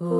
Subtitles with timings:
[0.00, 0.10] Hello,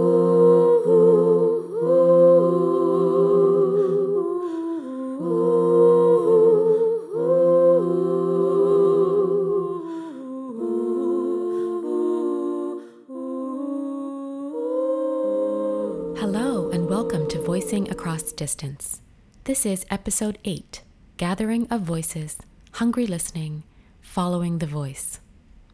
[16.72, 19.02] and welcome to Voicing Across Distance.
[19.42, 20.82] This is episode 8
[21.16, 22.38] Gathering of Voices,
[22.74, 23.64] Hungry Listening,
[24.00, 25.18] Following the Voice.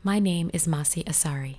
[0.03, 1.57] My name is Masi Asare.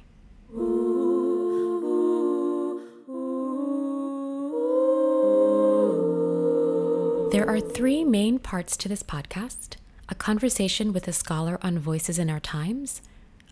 [7.31, 9.77] There are three main parts to this podcast
[10.09, 13.01] a conversation with a scholar on voices in our times,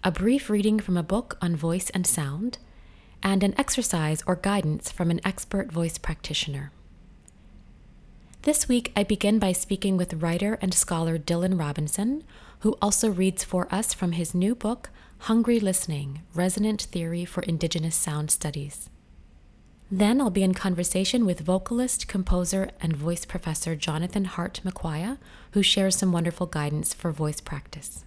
[0.04, 2.58] a brief reading from a book on voice and sound,
[3.23, 6.73] and an exercise or guidance from an expert voice practitioner.
[8.42, 12.26] This week, I begin by speaking with writer and scholar Dylan Robinson,
[12.59, 14.90] who also reads for us from his new book,
[15.20, 18.90] Hungry Listening Resonant Theory for Indigenous Sound Studies.
[19.92, 25.18] Then I'll be in conversation with vocalist, composer, and voice professor Jonathan Hart Makwaia,
[25.52, 28.06] who shares some wonderful guidance for voice practice.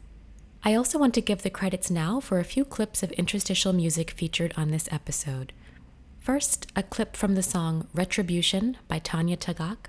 [0.65, 4.13] I also want to give the credits now for a few clips of interstitial music
[4.13, 5.53] featured on this episode.
[6.21, 9.89] First, a clip from the song Retribution by Tanya Tagaq,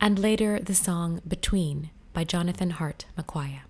[0.00, 3.62] and later the song Between by Jonathan Hart Makwaia.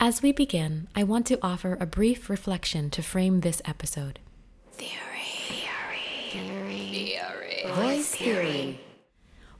[0.00, 4.18] As we begin, I want to offer a brief reflection to frame this episode.
[7.74, 8.80] Voice theory.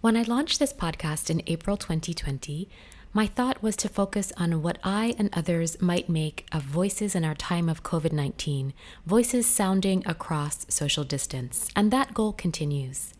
[0.01, 2.69] When I launched this podcast in April 2020,
[3.13, 7.25] my thought was to focus on what I and others might make of voices in
[7.25, 8.75] our time of COVID 19,
[9.07, 13.16] voices sounding across social distance, and that goal continues.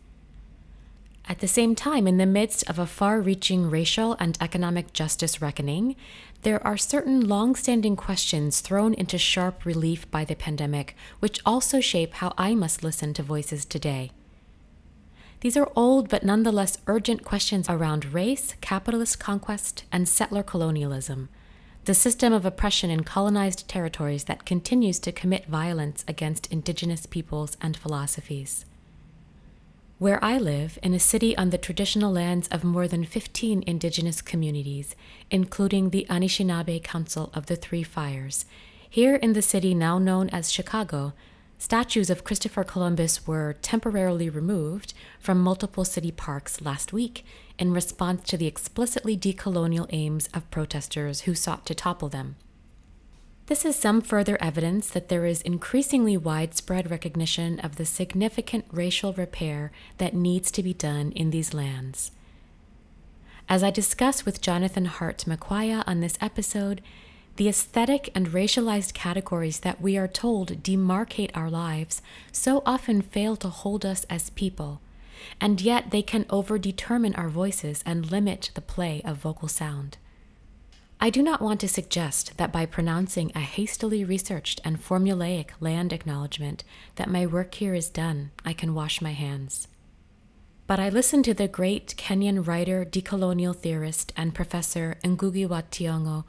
[1.29, 5.41] At the same time, in the midst of a far reaching racial and economic justice
[5.41, 5.97] reckoning,
[6.43, 11.81] there are certain long standing questions thrown into sharp relief by the pandemic, which also
[11.81, 14.11] shape how I must listen to voices today.
[15.41, 21.27] These are old but nonetheless urgent questions around race, capitalist conquest, and settler colonialism,
[21.83, 27.57] the system of oppression in colonized territories that continues to commit violence against indigenous peoples
[27.61, 28.65] and philosophies.
[29.99, 34.21] Where I live, in a city on the traditional lands of more than 15 indigenous
[34.21, 34.95] communities,
[35.31, 38.45] including the Anishinaabe Council of the Three Fires,
[38.87, 41.13] here in the city now known as Chicago,
[41.57, 47.25] Statues of Christopher Columbus were temporarily removed from multiple city parks last week
[47.57, 52.35] in response to the explicitly decolonial aims of protesters who sought to topple them.
[53.47, 59.13] This is some further evidence that there is increasingly widespread recognition of the significant racial
[59.13, 62.11] repair that needs to be done in these lands.
[63.47, 66.81] As I discuss with Jonathan Hart Makwaia on this episode,
[67.37, 72.01] the aesthetic and racialized categories that we are told demarcate our lives
[72.33, 74.81] so often fail to hold us as people,
[75.39, 79.97] and yet they can overdetermine our voices and limit the play of vocal sound.
[80.99, 85.93] I do not want to suggest that by pronouncing a hastily researched and formulaic land
[85.93, 86.63] acknowledgement
[86.95, 89.67] that my work here is done, I can wash my hands.
[90.65, 96.25] But I listen to the great Kenyan writer, decolonial theorist, and professor Ngugi wa Thiong'o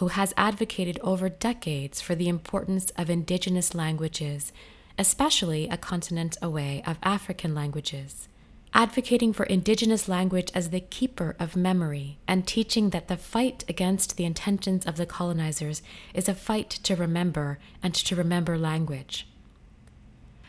[0.00, 4.50] who has advocated over decades for the importance of indigenous languages,
[4.98, 8.26] especially a continent away of African languages.
[8.72, 14.16] Advocating for indigenous language as the keeper of memory and teaching that the fight against
[14.16, 15.82] the intentions of the colonizers
[16.14, 19.26] is a fight to remember and to remember language.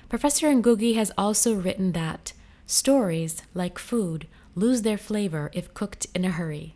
[0.07, 2.33] Professor Ngugi has also written that
[2.67, 6.75] stories, like food, lose their flavor if cooked in a hurry.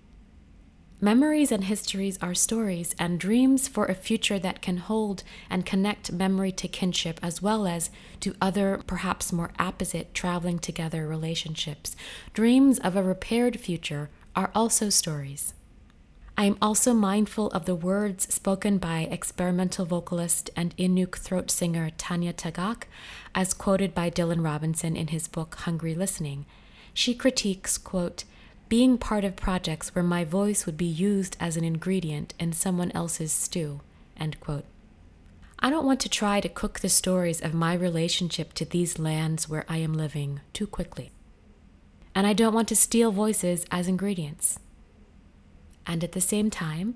[1.02, 6.14] Memories and histories are stories and dreams for a future that can hold and connect
[6.14, 7.90] memory to kinship as well as
[8.22, 11.98] to other, perhaps more apposite, traveling together relationships.
[12.34, 15.54] Dreams of a repaired future are also stories.
[16.38, 21.92] I am also mindful of the words spoken by experimental vocalist and Inuk throat singer
[21.98, 22.84] Tanya Tagaq,
[23.34, 26.46] as quoted by Dylan Robinson in his book Hungry Listening.
[26.94, 28.24] She critiques, quote,
[28.68, 32.92] being part of projects where my voice would be used as an ingredient in someone
[32.92, 33.82] else's stew.
[35.60, 39.50] I don't want to try to cook the stories of my relationship to these lands
[39.50, 41.12] where I am living too quickly.
[42.14, 44.60] And I don't want to steal voices as ingredients.
[45.88, 46.96] And at the same time,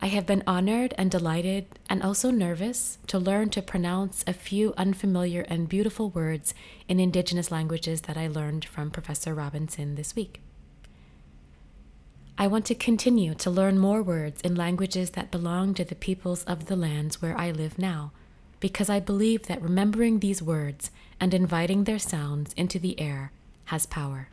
[0.00, 4.74] I have been honored and delighted and also nervous to learn to pronounce a few
[4.76, 6.54] unfamiliar and beautiful words
[6.88, 10.43] in Indigenous languages that I learned from Professor Robinson this week.
[12.36, 16.42] I want to continue to learn more words in languages that belong to the peoples
[16.44, 18.10] of the lands where I live now,
[18.58, 20.90] because I believe that remembering these words
[21.20, 23.30] and inviting their sounds into the air
[23.66, 24.30] has power.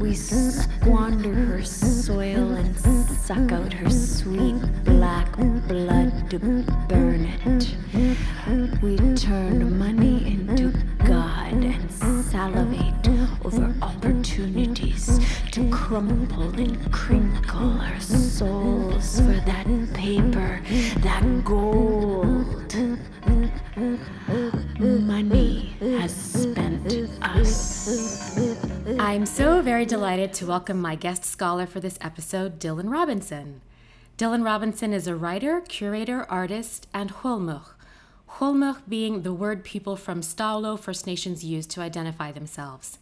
[0.00, 5.36] We squander her soil and suck out her sweet black
[5.68, 6.38] blood to
[6.88, 7.76] burn it.
[8.82, 10.72] We turn money into
[11.04, 11.92] God and
[12.24, 13.08] salivate
[13.44, 15.20] over opportunities
[15.52, 20.60] to crumple and crinkle our souls for that paper,
[21.00, 22.74] that gold.
[24.80, 28.36] Money has spent us.
[28.98, 33.60] I'm so very delighted to welcome my guest scholar for this episode, Dylan Robinson.
[34.18, 37.75] Dylan Robinson is a writer, curator, artist, and Huilmhuig.
[38.34, 42.98] Huilmhuig being the word people from Stalo First Nations use to identify themselves.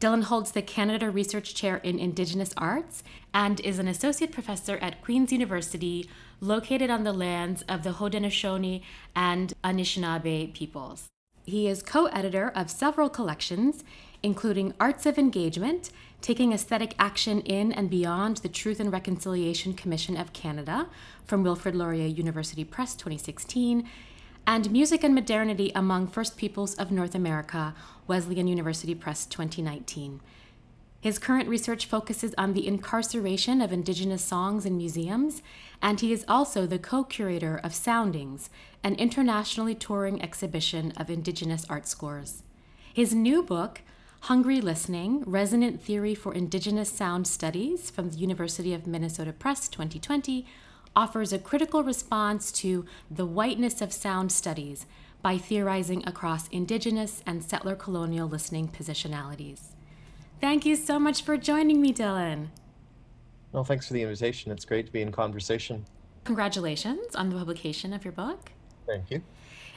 [0.00, 5.00] Dylan holds the Canada Research Chair in Indigenous Arts and is an associate professor at
[5.00, 6.08] Queen's University,
[6.40, 8.82] located on the lands of the Haudenosaunee
[9.14, 11.06] and Anishinaabe peoples.
[11.44, 13.84] He is co editor of several collections,
[14.22, 15.90] including Arts of Engagement,
[16.20, 20.88] taking aesthetic action in and beyond the Truth and Reconciliation Commission of Canada
[21.24, 23.88] from Wilfrid Laurier University Press 2016,
[24.46, 27.74] and Music and Modernity Among First Peoples of North America,
[28.06, 30.20] Wesleyan University Press 2019.
[31.00, 35.42] His current research focuses on the incarceration of Indigenous songs in museums,
[35.80, 38.50] and he is also the co curator of Soundings,
[38.84, 42.42] an internationally touring exhibition of Indigenous art scores.
[42.92, 43.80] His new book,
[44.22, 50.46] Hungry Listening Resonant Theory for Indigenous Sound Studies from the University of Minnesota Press 2020
[50.94, 54.86] offers a critical response to the whiteness of sound studies
[55.22, 59.68] by theorizing across Indigenous and settler colonial listening positionalities.
[60.40, 62.48] Thank you so much for joining me, Dylan.
[63.52, 64.50] Well, thanks for the invitation.
[64.50, 65.84] It's great to be in conversation.
[66.24, 68.52] Congratulations on the publication of your book.
[68.86, 69.22] Thank you.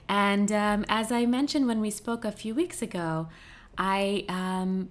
[0.07, 3.27] And um, as I mentioned when we spoke a few weeks ago,
[3.77, 4.89] I um,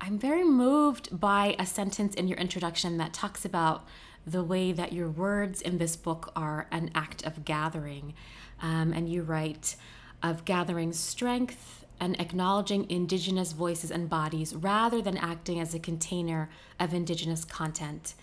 [0.00, 3.84] I'm very moved by a sentence in your introduction that talks about
[4.26, 8.14] the way that your words in this book are an act of gathering,
[8.60, 9.76] um, and you write
[10.22, 16.48] of gathering strength and acknowledging Indigenous voices and bodies rather than acting as a container
[16.78, 18.14] of Indigenous content.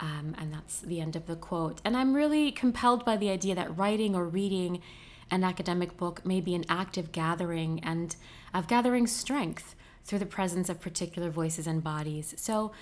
[0.00, 1.80] Um, and that's the end of the quote.
[1.84, 4.80] And I'm really compelled by the idea that writing or reading
[5.30, 8.14] an academic book may be an active gathering and
[8.54, 9.74] of gathering strength
[10.04, 12.34] through the presence of particular voices and bodies.
[12.36, 12.72] So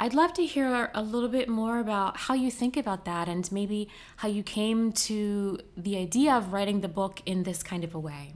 [0.00, 3.50] I'd love to hear a little bit more about how you think about that and
[3.50, 7.94] maybe how you came to the idea of writing the book in this kind of
[7.94, 8.34] a way.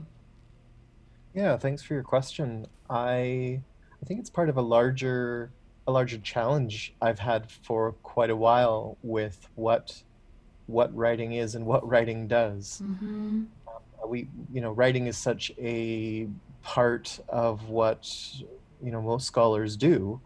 [1.33, 2.67] Yeah, thanks for your question.
[2.89, 3.61] I
[4.01, 5.51] I think it's part of a larger
[5.87, 10.03] a larger challenge I've had for quite a while with what
[10.67, 12.81] what writing is and what writing does.
[12.83, 13.43] Mm-hmm.
[13.67, 16.27] Um, we, you know, writing is such a
[16.61, 18.09] part of what
[18.83, 20.19] you know most scholars do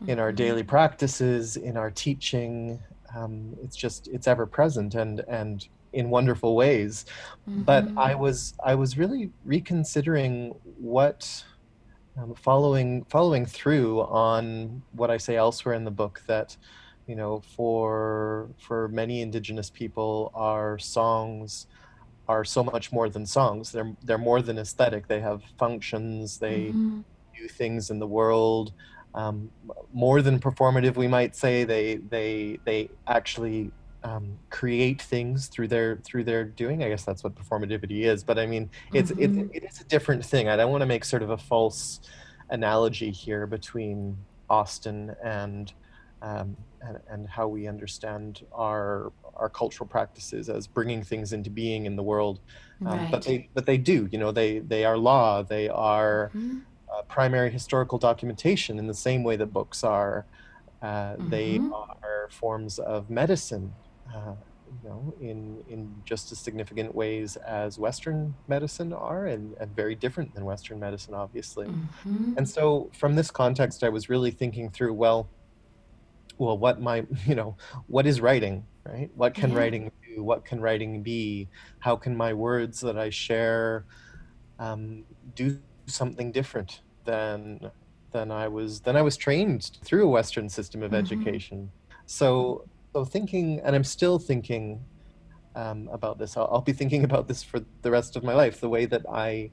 [0.00, 0.10] mm-hmm.
[0.10, 0.70] in our daily mm-hmm.
[0.70, 2.80] practices, in our teaching.
[3.14, 7.06] Um, it's just it's ever present and and in wonderful ways.
[7.48, 7.62] Mm-hmm.
[7.62, 11.44] But I was I was really reconsidering what.
[12.16, 16.56] Um, following following through on what I say elsewhere in the book that
[17.06, 21.66] you know for for many indigenous people our songs
[22.28, 26.66] are so much more than songs they're they're more than aesthetic they have functions they
[26.66, 27.00] mm-hmm.
[27.38, 28.72] do things in the world
[29.14, 29.50] um,
[29.92, 33.70] more than performative we might say they they they actually
[34.02, 38.38] um, create things through their through their doing i guess that's what performativity is but
[38.38, 39.50] i mean it's mm-hmm.
[39.50, 42.00] it, it is a different thing i don't want to make sort of a false
[42.50, 44.16] analogy here between
[44.50, 45.72] austin and
[46.22, 51.86] um, and, and how we understand our our cultural practices as bringing things into being
[51.86, 52.40] in the world.
[52.86, 53.10] Um, right.
[53.10, 55.42] But they but they do, you know, they they are law.
[55.42, 56.60] They are mm-hmm.
[56.94, 60.26] Uh, primary historical documentation in the same way that books are.
[60.82, 61.30] Uh, mm-hmm.
[61.30, 63.72] They are forms of medicine.
[64.14, 64.34] Uh,
[64.82, 69.94] you know, in in just as significant ways as Western medicine are, and, and very
[69.94, 71.66] different than Western medicine, obviously.
[71.66, 72.34] Mm-hmm.
[72.36, 75.28] And so, from this context, I was really thinking through, well,
[76.38, 79.58] well what my you know what is writing right what can yeah.
[79.58, 81.48] writing do what can writing be
[81.78, 83.84] how can my words that i share
[84.58, 87.70] um, do something different than
[88.10, 91.04] than i was than i was trained through a western system of mm-hmm.
[91.04, 91.70] education
[92.06, 94.80] so so thinking and i'm still thinking
[95.56, 98.60] um, about this I'll, I'll be thinking about this for the rest of my life
[98.60, 99.50] the way that i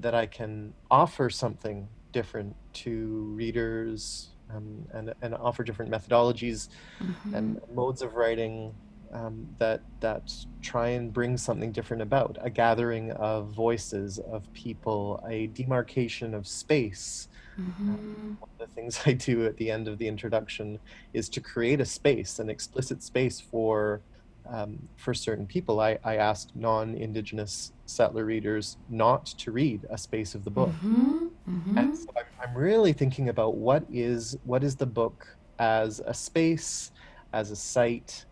[0.00, 6.68] that i can offer something different to readers um, and, and offer different methodologies
[7.00, 7.34] mm-hmm.
[7.34, 8.74] and modes of writing
[9.12, 15.24] um, that that try and bring something different about a gathering of voices of people,
[15.28, 17.28] a demarcation of space.
[17.58, 17.88] Mm-hmm.
[17.88, 20.78] Um, one of the things I do at the end of the introduction
[21.12, 24.02] is to create a space, an explicit space for
[24.48, 25.80] um, for certain people.
[25.80, 31.26] I, I asked non-Indigenous settler readers not to read a space of the book, Mm-hmm.
[31.48, 31.78] Mm-hmm.
[31.78, 35.26] and so I'm, I'm really thinking about what is what is the book
[35.58, 36.92] as a space,
[37.32, 38.24] as a site,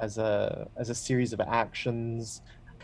[0.00, 2.42] as a as a series of actions,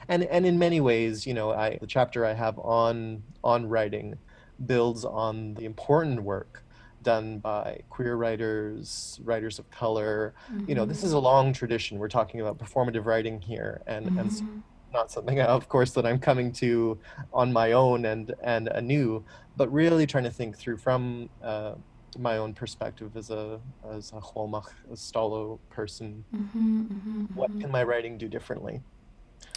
[0.08, 4.18] and and in many ways, you know, I the chapter I have on on writing
[4.66, 6.64] builds on the important work
[7.02, 10.34] done by queer writers, writers of color.
[10.68, 11.98] You know, this is a long tradition.
[11.98, 14.44] We're talking about performative writing here, and and so
[14.92, 16.98] not something, of course, that I'm coming to
[17.32, 19.24] on my own and and anew,
[19.56, 21.74] but really trying to think through from uh,
[22.18, 26.24] my own perspective as a as a xwélmexw, a Stalo person.
[26.34, 26.80] Mm-hmm.
[26.80, 27.24] Mm-hmm.
[27.34, 28.80] What can my writing do differently?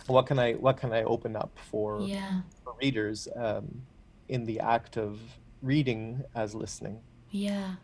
[0.07, 2.41] What can I what can I open up for, Yeah.
[2.63, 3.81] for readers um,
[4.29, 5.19] in the act of
[5.61, 6.99] reading as listening?
[7.31, 7.75] Yeah.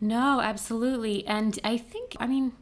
[0.00, 1.26] No, absolutely.
[1.26, 2.52] And I think, I mean,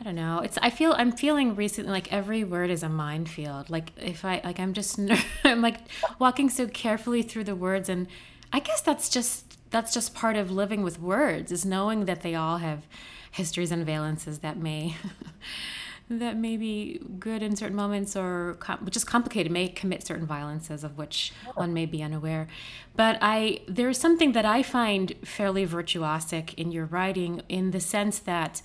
[0.00, 0.38] I don't know.
[0.38, 3.70] It's I feel I'm feeling recently like every word is a minefield.
[3.70, 4.98] Like if I like I'm just
[5.44, 5.78] I'm like
[6.18, 8.06] walking so carefully through the words and
[8.52, 12.34] I guess that's just that's just part of living with words is knowing that they
[12.36, 12.86] all have
[13.32, 14.94] histories and valences that may
[16.08, 20.84] that may be good in certain moments or com- just complicated may commit certain violences
[20.84, 22.46] of which one may be unaware.
[22.94, 28.18] But i there's something that i find fairly virtuosic in your writing in the sense
[28.20, 28.62] that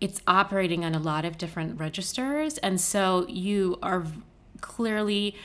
[0.00, 4.06] it's operating on a lot of different registers and so you are
[4.60, 5.36] clearly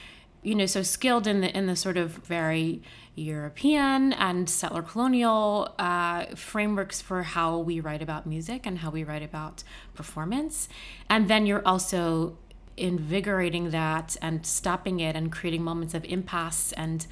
[0.43, 2.81] you know so skilled in the in the sort of very
[3.15, 9.03] European and settler colonial uh, frameworks for how we write about music and how we
[9.03, 10.67] write about performance.
[11.10, 12.38] And then you're also
[12.75, 17.05] invigorating that and stopping it and creating moments of impasse and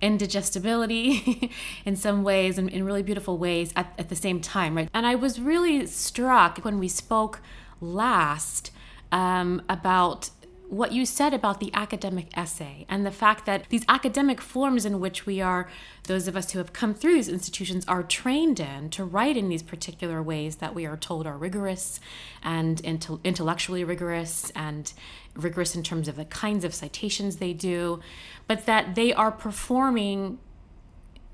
[0.00, 1.52] indigestibility
[1.84, 4.88] in some ways and in really beautiful ways at, at the same time, right?
[4.92, 7.40] And I was really struck when we spoke
[7.80, 8.72] last
[9.12, 10.30] um, about
[10.68, 14.98] what you said about the academic essay and the fact that these academic forms in
[14.98, 15.68] which we are,
[16.04, 19.48] those of us who have come through these institutions, are trained in to write in
[19.48, 22.00] these particular ways that we are told are rigorous
[22.42, 24.92] and intel- intellectually rigorous and
[25.34, 28.00] rigorous in terms of the kinds of citations they do,
[28.46, 30.38] but that they are performing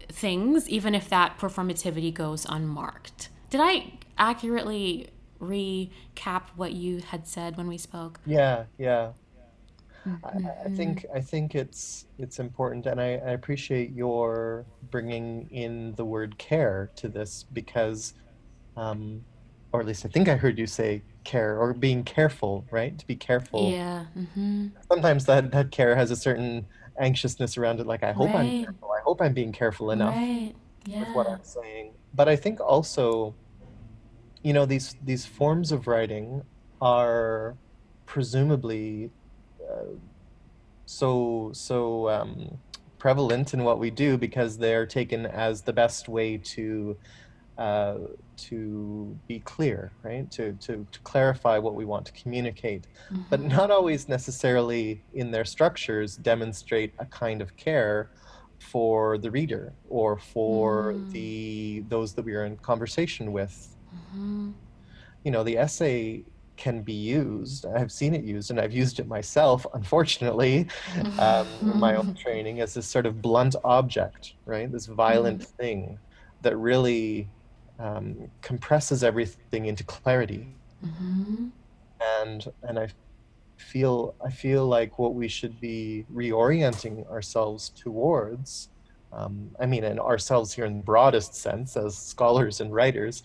[0.08, 3.28] things even if that performativity goes unmarked.
[3.49, 5.10] Did I accurately
[5.40, 8.20] recap what you had said when we spoke?
[8.26, 9.12] Yeah, yeah.
[10.07, 15.49] I, I I think I think it's it's important, and I, I appreciate your bringing
[15.50, 18.14] in the word care to this because,
[18.76, 19.25] um,
[19.73, 22.99] or at least I think I heard you say care or being careful, right?
[22.99, 23.71] To be careful.
[23.71, 24.07] Yeah.
[24.16, 24.69] Mm-hmm.
[24.90, 26.66] Sometimes that that care has a certain
[26.99, 28.90] anxiousness around it, like I hope I'm careful.
[28.97, 30.54] I hope I'm being careful enough Right.
[30.87, 31.95] with what I'm saying.
[32.14, 33.37] But I think also,
[34.42, 36.42] you know, these these forms of writing
[36.80, 37.57] are
[38.07, 39.11] presumably
[40.87, 42.61] so so um,
[42.99, 46.97] prevalent in what we do because they're taken as the best way to
[47.59, 47.99] uh,
[48.37, 50.31] to be clear, right?
[50.33, 52.87] To, to to clarify what we want to communicate,
[53.31, 58.11] but not always necessarily in their structures demonstrate a kind of care
[58.73, 64.55] for the reader or for the those that we are in conversation with Mhm.
[65.25, 66.25] you know the essay
[66.64, 67.61] can be used.
[67.79, 70.57] I've seen it used and i've used it myself unfortunately.
[71.26, 71.47] Um,
[71.87, 74.69] my own training as this sort of blunt object right?
[74.76, 75.99] This violent thing
[76.45, 77.29] that really
[77.87, 78.05] um,
[78.49, 80.45] compresses everything into clarity.
[80.85, 81.50] Mhm.
[82.23, 82.87] and and i
[83.71, 83.95] feel
[84.29, 88.49] i feel like what we should be reorienting ourselves towards
[89.17, 93.17] um, i mean and ourselves here in the broadest sense as scholars and writers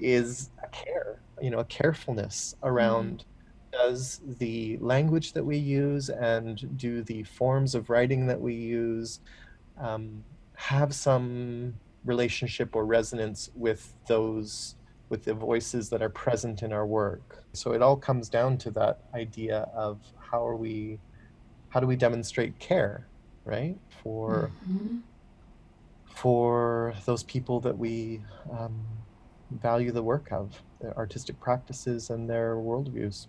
[0.00, 3.24] is a care you know a carefulness around
[3.72, 9.20] does the language that we use and do the forms of writing that we use
[9.78, 10.24] um,
[10.56, 14.76] have some relationship or resonance with those
[15.10, 17.44] with the voices that are present in our work?
[17.54, 21.00] So it all comes down to that idea of how are we
[21.70, 23.10] how do we demonstrate care
[23.44, 23.80] right?
[24.02, 25.02] For Mhm.
[26.04, 29.05] for those people that we um,
[29.50, 33.26] value the work of, their artistic practices and their worldviews.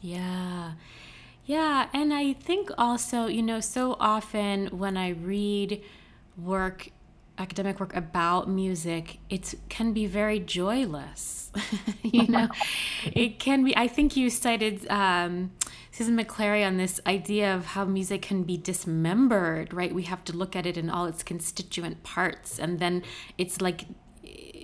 [0.00, 0.72] Yeah.
[1.44, 1.88] Yeah.
[1.92, 5.82] And I think also, you know, so often when I read
[6.36, 6.90] work
[7.40, 11.50] academic work about music, it can be very joyless.
[12.02, 12.48] you know,
[13.04, 13.76] it can be.
[13.76, 15.52] I think you cited um,
[15.90, 19.72] Susan McClary on this idea of how music can be dismembered.
[19.72, 23.02] Right, we have to look at it in all its constituent parts, and then
[23.38, 23.86] it's like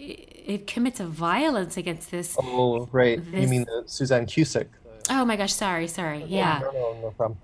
[0.07, 2.37] it commits a violence against this.
[2.41, 3.23] Oh, right.
[3.33, 4.69] This, you mean the Suzanne Cusick?
[5.11, 5.53] Oh my gosh!
[5.53, 6.25] Sorry, sorry.
[6.27, 6.61] Yeah.
[6.63, 7.39] No, no, no problem.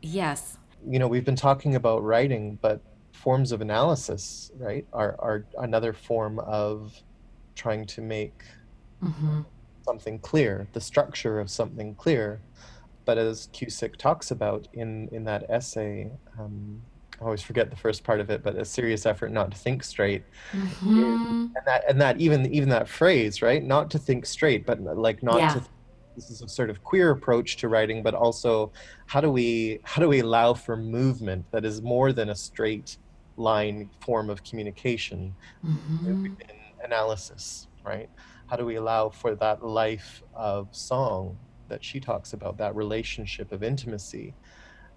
[0.00, 0.58] Yes.
[0.86, 2.80] You know, we've been talking about writing, but
[3.12, 7.00] forms of analysis, right, are, are another form of
[7.54, 8.42] trying to make
[9.02, 9.42] mm-hmm.
[9.84, 12.40] something clear, the structure of something clear.
[13.04, 16.82] But as Cusick talks about in, in that essay, um,
[17.24, 20.24] always forget the first part of it, but a serious effort not to think straight.
[20.52, 21.46] Mm-hmm.
[21.56, 23.62] And that and that even even that phrase, right?
[23.62, 25.54] Not to think straight, but like not yeah.
[25.54, 25.62] to
[26.14, 28.72] this is a sort of queer approach to writing, but also
[29.06, 32.98] how do we how do we allow for movement that is more than a straight
[33.36, 36.26] line form of communication mm-hmm.
[36.26, 36.36] in
[36.84, 38.10] analysis, right?
[38.46, 41.38] How do we allow for that life of song
[41.68, 44.34] that she talks about, that relationship of intimacy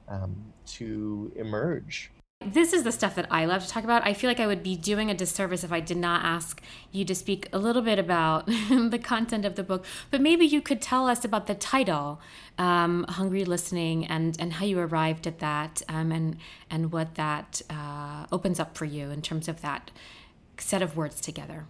[0.10, 2.12] um, to emerge?
[2.46, 4.06] This is the stuff that I love to talk about.
[4.06, 6.62] I feel like I would be doing a disservice if I did not ask
[6.92, 9.84] you to speak a little bit about the content of the book.
[10.12, 12.22] But maybe you could tell us about the title,
[12.60, 16.38] um, "Hungry Listening," and and how you arrived at that, um, and
[16.70, 19.90] and what that uh, opens up for you in terms of that
[20.60, 21.66] set of words together.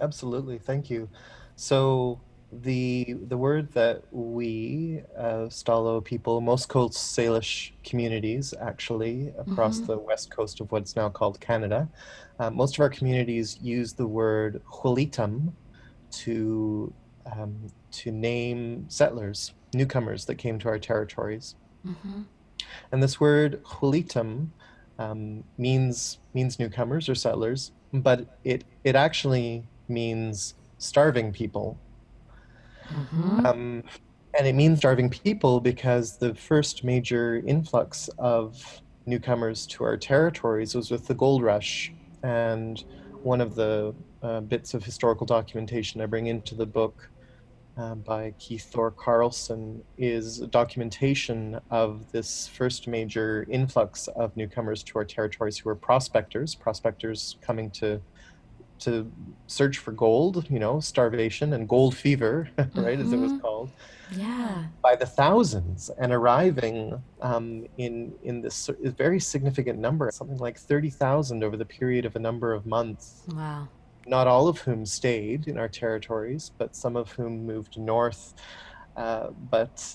[0.00, 1.08] Absolutely, thank you.
[1.56, 2.20] So
[2.50, 9.86] the the word that we uh, Stalo people, most Coast Salish communities, actually across mm-hmm.
[9.86, 11.88] the west coast of what's now called Canada,
[12.38, 15.52] uh, most of our communities use the word xwelítem
[16.10, 16.92] to
[17.30, 17.54] um,
[17.90, 21.54] to name settlers, newcomers that came to our territories.
[21.86, 22.22] Mm-hmm.
[22.92, 24.48] And this word xwelítem
[24.98, 31.78] um, means means newcomers or settlers, but it it actually means starving people
[32.88, 33.46] Mm-hmm.
[33.46, 33.84] Um,
[34.38, 40.74] and it means starving people because the first major influx of newcomers to our territories
[40.74, 41.92] was with the gold rush.
[42.22, 42.82] And
[43.22, 47.08] one of the uh, bits of historical documentation I bring into the book
[47.78, 54.98] uh, by Keith Thor Carlson is documentation of this first major influx of newcomers to
[54.98, 58.00] our territories who were prospectors, prospectors coming to
[58.80, 59.10] to
[59.46, 63.02] search for gold, you know, starvation and gold fever, right, mm-hmm.
[63.02, 63.40] as it was mm-hmm.
[63.40, 63.70] called.
[64.10, 64.64] Yeah.
[64.82, 70.90] By the thousands and arriving um, in in this very significant number, something like thirty
[70.90, 73.24] thousand over the period of a number of months.
[73.28, 73.68] Wow.
[74.06, 78.34] Not all of whom stayed in our territories, but some of whom moved north.
[78.96, 79.94] Uh, but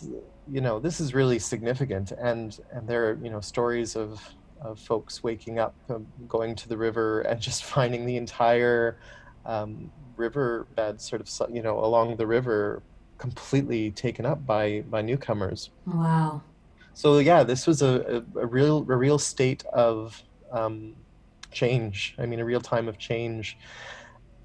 [0.52, 4.22] you know, this is really significant, and and there are you know stories of
[4.63, 8.97] of folks waking up, uh, going to the river, and just finding the entire
[9.45, 12.82] um, river bed, sort of, you know, along the river,
[13.17, 15.69] completely taken up by by newcomers.
[15.86, 16.41] Wow.
[16.93, 20.21] So yeah, this was a, a, a real a real state of
[20.52, 20.95] um,
[21.52, 22.15] change.
[22.17, 23.58] I mean, a real time of change,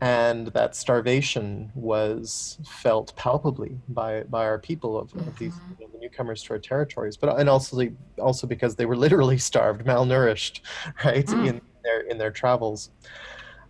[0.00, 5.28] and that starvation was felt palpably by by our people of, mm-hmm.
[5.28, 5.72] of these mm-hmm.
[5.80, 9.38] you know, the newcomers to our territories but and also also because they were literally
[9.38, 10.61] starved malnourished
[11.04, 11.48] right mm.
[11.48, 12.90] in their in their travels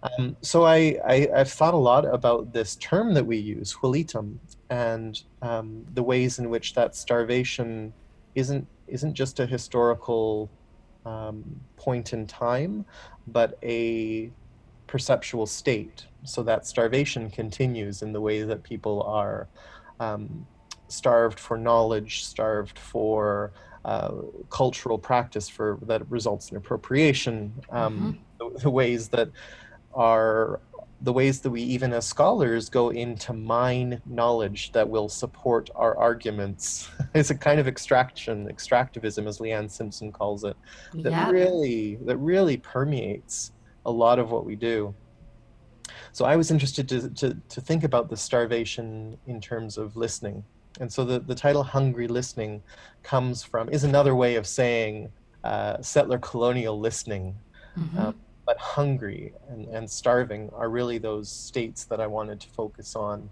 [0.01, 4.37] um, so I, I have thought a lot about this term that we use xwelítem
[4.71, 7.93] and um, the ways in which that starvation
[8.35, 10.51] isn't isn't just a historical
[11.07, 11.43] um,
[11.77, 12.85] point in time
[13.29, 14.31] but a
[14.87, 19.49] perceptual state so that starvation continues in the way that people are
[19.99, 20.47] um,
[20.88, 23.53] starved for knowledge, starved for
[23.85, 24.12] uh,
[24.51, 27.53] cultural practice for that results in appropriation.
[27.71, 28.55] Um, mm-hmm.
[28.55, 29.31] the, the, ways that
[29.95, 30.61] are
[31.01, 35.97] the ways that we even as scholars go into mine knowledge that will support our
[35.97, 40.57] arguments is a kind of extraction extractivism as leanne simpson calls it
[40.95, 41.31] that yep.
[41.31, 43.53] really that really permeates
[43.87, 44.93] a lot of what we do
[46.12, 50.44] so I was interested to, to, to think about the starvation in terms of listening.
[50.81, 52.62] And so the, the title Hungry Listening
[53.03, 55.11] comes from, is another way of saying
[55.44, 57.35] uh, settler colonial listening.
[57.79, 57.99] Mm-hmm.
[57.99, 58.14] Um,
[58.49, 63.29] but hungry and, and starving are really those states that I wanted to focus on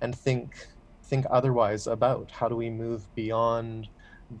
[0.00, 0.68] and think
[1.02, 2.30] think otherwise about.
[2.30, 3.88] How do we move beyond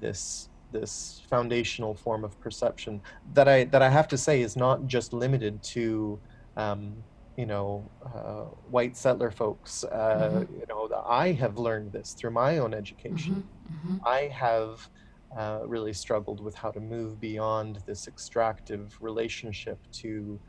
[0.00, 3.00] this this foundational form of perception
[3.34, 6.20] that I that I have to say is not just limited to
[6.56, 6.94] um,
[7.36, 9.84] you know, uh, white settler folks.
[9.84, 10.54] Uh, mm-hmm.
[10.60, 13.48] You know, I have learned this through my own education.
[13.70, 13.94] Mm-hmm.
[13.94, 14.06] Mm-hmm.
[14.06, 14.88] I have
[15.36, 20.40] uh, really struggled with how to move beyond this extractive relationship to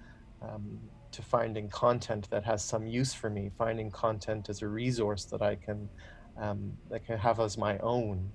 [0.42, 0.80] um,
[1.12, 5.42] to finding content that has some use for me, finding content as a resource that
[5.42, 5.90] I can
[6.38, 8.32] um, that can have as my own.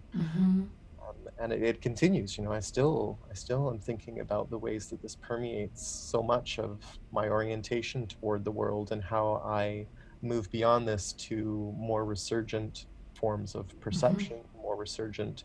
[1.07, 1.27] Mm-hmm.
[1.27, 2.37] Um, and it, it continues.
[2.37, 6.23] You know, I still I still am thinking about the ways that this permeates so
[6.23, 6.79] much of
[7.13, 9.87] my orientation toward the world and how I
[10.23, 15.45] move beyond this to more resurgent forms of perception, more resurgent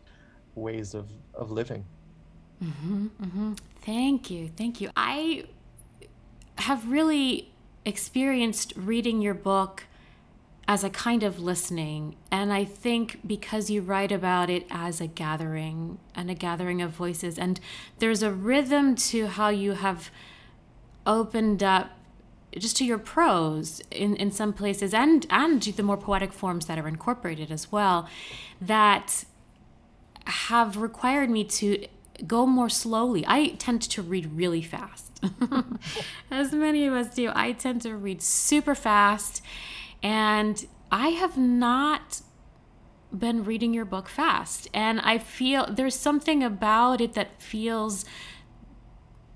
[0.54, 1.84] ways of, of living.
[2.62, 3.52] Mm-hmm, mm-hmm.
[3.82, 4.50] Thank you.
[4.56, 4.90] Thank you.
[4.96, 5.44] I
[6.58, 7.52] have really
[7.84, 9.84] experienced reading your book
[10.68, 12.16] as a kind of listening.
[12.30, 16.90] And I think because you write about it as a gathering and a gathering of
[16.90, 17.60] voices, and
[17.98, 20.10] there's a rhythm to how you have
[21.06, 21.90] opened up
[22.56, 26.78] just to your prose in, in some places and and the more poetic forms that
[26.78, 28.06] are incorporated as well
[28.60, 29.24] that
[30.26, 31.86] have required me to
[32.26, 33.24] go more slowly.
[33.26, 35.20] I tend to read really fast.
[36.30, 37.32] As many of us do.
[37.34, 39.42] I tend to read super fast
[40.02, 42.22] and I have not
[43.12, 44.68] been reading your book fast.
[44.72, 48.04] And I feel there's something about it that feels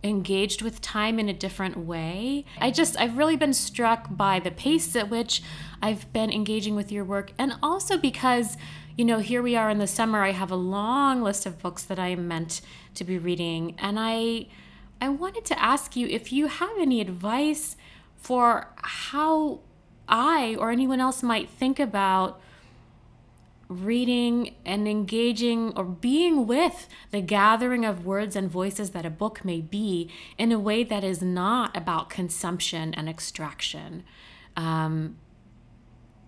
[0.02, 2.44] engaged with time in a different way.
[2.61, 5.42] I just, I've really been struck by the pace at which
[5.83, 8.57] I've been engaging with your work, and also because,
[8.96, 11.83] you know, here we are in the summer, I have a long list of books
[11.85, 12.61] that I am meant
[12.94, 14.46] to be reading, and I,
[15.00, 17.76] I wanted to ask you if you have any advice
[18.16, 19.61] for how
[20.08, 22.40] I or anyone else might think about
[23.68, 29.44] reading and engaging or being with the gathering of words and voices that a book
[29.44, 34.04] may be in a way that is not about consumption and extraction.
[34.56, 35.16] Um,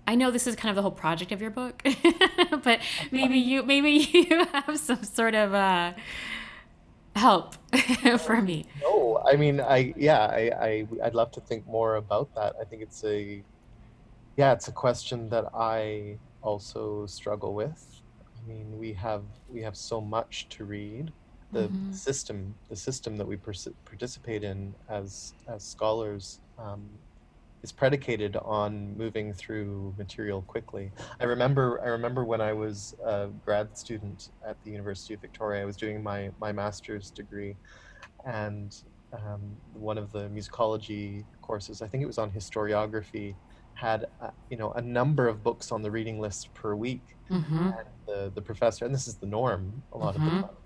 [0.07, 1.83] I know this is kind of the whole project of your book,
[2.65, 2.81] but
[3.13, 5.93] maybe you maybe you have some sort of uh,
[7.15, 7.55] help
[8.19, 8.67] for me.
[8.83, 12.55] No, I mean, I yeah, I, I I'd love to think more about that.
[12.61, 13.45] I think it's a
[14.39, 18.03] yeah, it's a question that I also struggle with.
[18.37, 21.15] I mean, we have we have so much to read.
[21.53, 21.93] The Mhm.
[21.93, 27.01] system, the system that we pers- participate in as as scholars, um,
[27.63, 30.93] is predicated on moving through material quickly.
[31.21, 35.63] I remember I remember when I was a grad student at the University of Victoria.
[35.63, 37.59] I was doing my my master's degree,
[38.25, 38.73] and
[39.13, 43.39] um, one of the musicology courses, I think it was on historiography,
[43.79, 47.67] had uh, you know a number of books on the reading list per week Mm-hmm.
[47.79, 49.63] and the, the professor and this is the norm
[49.93, 50.41] a lot of the Mhm.
[50.47, 50.57] time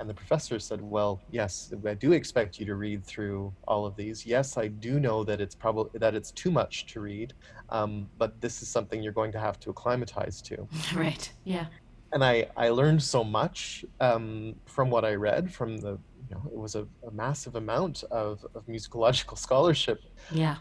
[0.00, 3.38] and the professor said well yes i do expect you to read through
[3.70, 6.96] all of these yes i do know that it's probably that it's too much to
[7.00, 7.28] read
[7.76, 10.56] um, but this is something you're going to have to acclimatize to
[11.04, 11.24] Right.
[11.44, 11.66] Yeah.
[12.12, 15.92] and i i learned so much um, from what i read from the
[16.28, 19.98] you know it was a, a massive amount of, of musicological scholarship
[20.42, 20.56] Yeah.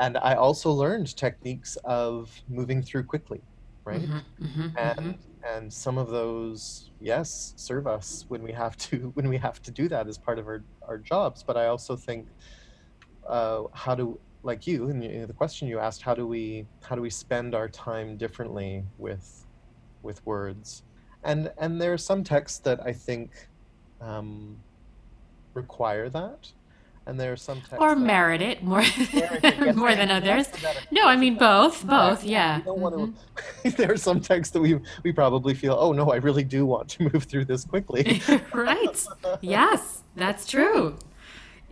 [0.00, 3.44] And I also learned techniques of moving through quickly,
[3.84, 4.08] right?
[4.08, 4.44] Mm-hmm.
[4.44, 4.68] Mm-hmm.
[4.78, 5.18] And
[5.50, 9.70] and some of those, yes, serve us when we have to when we have to
[9.72, 11.44] do that as part of our our jobs.
[11.46, 12.30] But I also think,
[13.28, 16.96] uh, how do like you and you- the question you asked, how do we how
[16.96, 19.46] do we spend our time differently with
[20.02, 20.84] with words?
[21.24, 23.32] And and there are some texts that I think
[24.00, 24.64] um,
[25.54, 26.52] require that,
[27.06, 28.82] and there are some texts Or that merit it more
[29.74, 30.46] more than others.
[30.90, 31.86] No, I mean both.
[31.86, 32.24] Both.
[32.24, 32.58] Yeah.
[32.58, 33.16] We don't want
[33.64, 33.70] to.
[33.76, 36.88] there are some texts that we we probably feel, oh no, I really do want
[36.90, 38.22] to move through this quickly.
[38.52, 39.06] right.
[39.40, 40.96] Yes, that's true.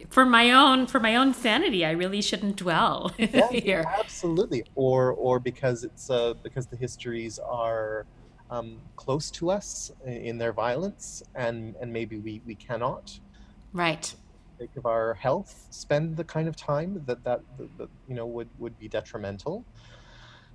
[0.08, 3.08] For my own for my own sanity, I really shouldn't dwell
[3.50, 3.84] here.
[3.98, 4.64] absolutely.
[4.74, 8.06] Or or because it's uh because the histories are
[8.50, 13.20] um, close to us in their violence, and and maybe we we cannot
[13.72, 14.12] Right.
[14.60, 18.26] Think of our health spend the kind of time that that, that, that you know
[18.26, 19.64] would would be detrimental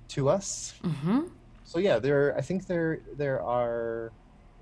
[0.08, 1.20] to us Mm-hmm.
[1.64, 4.12] so yeah there i think there there are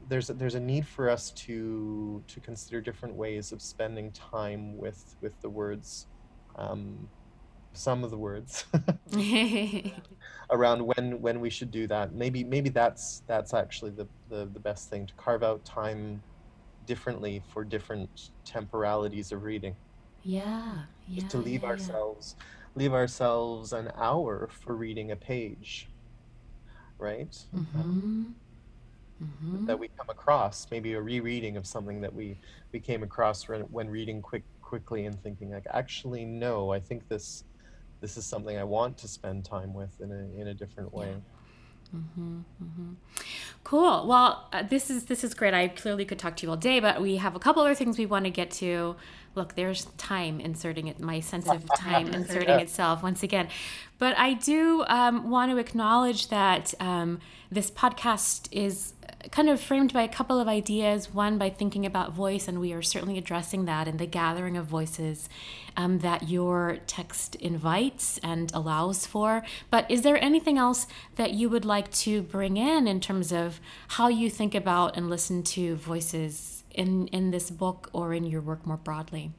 [0.09, 4.77] there's a, there's a need for us to to consider different ways of spending time
[4.79, 6.07] with with the words
[6.57, 7.09] um
[7.75, 8.65] some of the words
[10.51, 14.61] around when when we should do that maybe maybe that's that's actually the, the the
[14.61, 16.23] best thing to carve out time
[16.87, 18.11] differently for different
[18.45, 19.75] temporalities of reading
[20.23, 20.79] yeah.
[21.07, 21.21] Yeah.
[21.21, 21.73] just to leave yeah, yeah.
[21.73, 22.37] ourselves
[22.75, 25.89] leave ourselves an hour for reading a page
[26.99, 28.23] right Mm-hmm.
[29.23, 29.67] Mm-hmm.
[29.67, 32.37] that we come across maybe a rereading of something that we
[32.73, 37.09] we came across when, when reading quick quickly and thinking like actually no i think
[37.09, 37.45] this
[38.01, 41.15] this is something i want to spend time with in a in a different way
[41.95, 42.93] Mm-hmm, mm-hmm.
[43.63, 44.07] Cool.
[44.07, 45.55] Well, uh, this is this is great.
[45.55, 47.99] I clearly could talk to you all day, but we have a couple other things
[47.99, 48.97] we want to get to.
[49.35, 52.59] Look, there's time inserting it, my sense of time inserting yeah.
[52.59, 53.49] itself once again.
[54.05, 58.93] But I do um, want to acknowledge that um, this podcast is
[59.31, 61.11] kind of framed by a couple of ideas.
[61.15, 64.67] One, by thinking about voice, and we are certainly addressing that in the gathering of
[64.67, 65.31] voices
[65.79, 69.43] um, that your text invites and allows for.
[69.71, 70.87] But is there anything else
[71.17, 75.09] that you would like to bring in in terms of how you think about and
[75.09, 79.33] listen to voices in, in this book or in your work more broadly?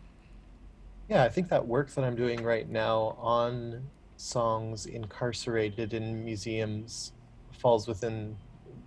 [1.07, 7.13] Yeah, I think that work that I'm doing right now on songs incarcerated in museums
[7.51, 8.35] falls within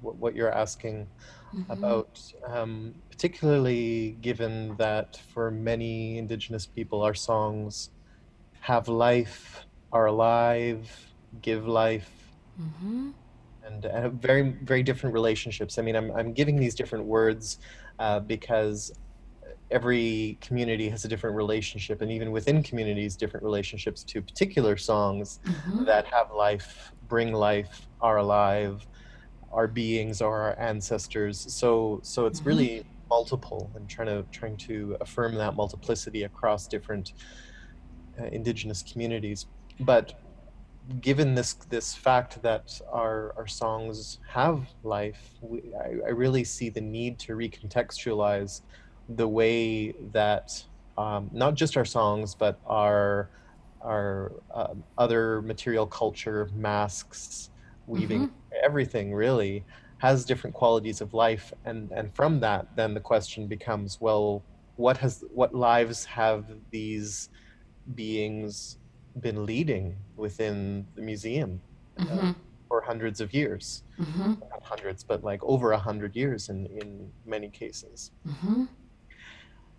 [0.01, 1.07] what you're asking
[1.55, 1.71] mm-hmm.
[1.73, 7.91] about, um, particularly given that for many Indigenous people, our songs
[8.61, 11.13] have life, are alive,
[11.43, 12.11] give life,
[12.61, 13.11] mm-hmm.
[13.67, 15.79] and have very, very different relationships.
[15.79, 17.59] I mean, I'm, I'm giving these different words
[17.99, 18.93] uh, because
[19.71, 25.41] every community has a different relationship and even within communities different relationships to particular songs
[25.45, 25.85] mm-hmm.
[25.85, 28.87] that have life bring life are alive
[29.53, 31.53] our beings or our ancestors.
[31.53, 32.49] So so it's mm-hmm.
[32.49, 37.15] really multiple and trying to trying to affirm that multiplicity across different
[38.21, 39.47] uh, indigenous communities.
[39.81, 40.21] But
[41.01, 46.69] given this this fact that our our songs have life, we, I, I really see
[46.69, 48.63] the need to recontextualize
[49.09, 50.63] the way that
[50.97, 53.31] um, not just our songs but our
[53.83, 57.51] our uh, other material culture masks
[57.87, 59.65] weaving mm-hmm everything really
[59.99, 64.43] has different qualities of life and and from that then the question becomes well
[64.77, 67.31] what has what lives have these
[67.95, 68.79] beings
[69.21, 71.61] been leading within the museum
[71.99, 72.29] uh, mm-hmm.
[72.29, 72.33] uh,
[72.69, 74.35] for hundreds of years mm-hmm.
[74.51, 78.65] not hundreds but like over a hundred years in in many cases mm-hmm.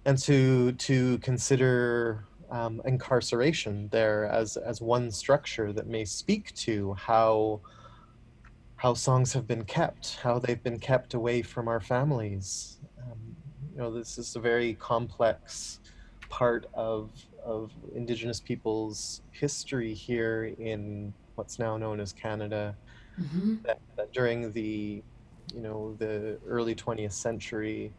[0.06, 6.94] And to to consider um, incarceration there as as one structure that may speak to
[6.94, 7.62] how
[8.80, 12.78] how songs have been kept, how they've been kept away from our families.
[12.98, 13.36] Um,
[13.74, 15.82] you know, this is a very complex
[16.30, 17.12] part of
[17.44, 22.76] of Indigenous peoples' history here in what's now known as Canada.
[23.20, 23.56] Mm-hmm.
[23.64, 25.04] That, that, during the,
[25.54, 27.92] you know, the early 20th century,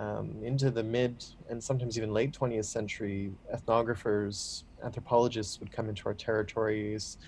[0.00, 6.06] um, into the mid and sometimes even late 20th century, ethnographers, anthropologists would come into
[6.06, 7.18] our territories,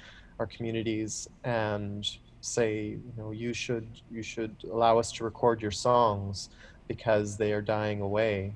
[0.40, 5.70] our communities, and say, you know, you should you should allow us to record your
[5.70, 6.48] songs
[6.88, 8.54] because they are dying away.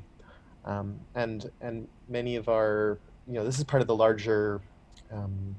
[0.65, 2.99] Um, and and many of our,
[3.29, 4.63] you know, this is part of the larger
[5.13, 5.55] um,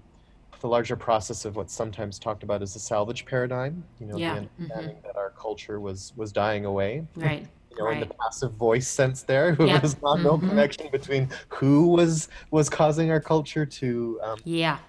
[0.62, 3.84] the larger process of what's sometimes talked about as the salvage paradigm.
[4.00, 4.34] You know, yeah.
[4.34, 4.64] the mm-hmm.
[4.64, 5.08] understanding mm-hmm.
[5.08, 7.06] that our culture was was dying away.
[7.16, 7.48] Right.
[7.78, 8.02] You know, right.
[8.02, 9.80] in the passive voice sense, there yeah.
[9.82, 10.24] was not mm-hmm.
[10.24, 14.80] no connection between who was was causing our culture to um, yeah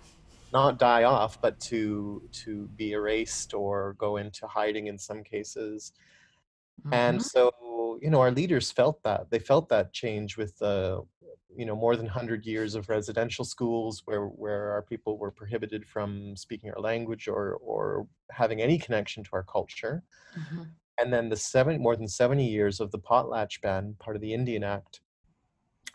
[0.53, 5.93] not die off, but to to be erased or go into hiding in some cases.
[6.81, 6.95] Mm-hmm.
[6.95, 11.03] And so, you know, our leaders felt that they felt that change with the,
[11.55, 15.87] you know, more than hundred years of residential schools where where our people were prohibited
[15.87, 20.03] from speaking our language or or having any connection to our culture.
[20.39, 20.63] Mm-hmm.
[20.99, 24.35] And then the seven more than 70 years of the potlatch ban, part of the
[24.35, 25.01] Indian Act,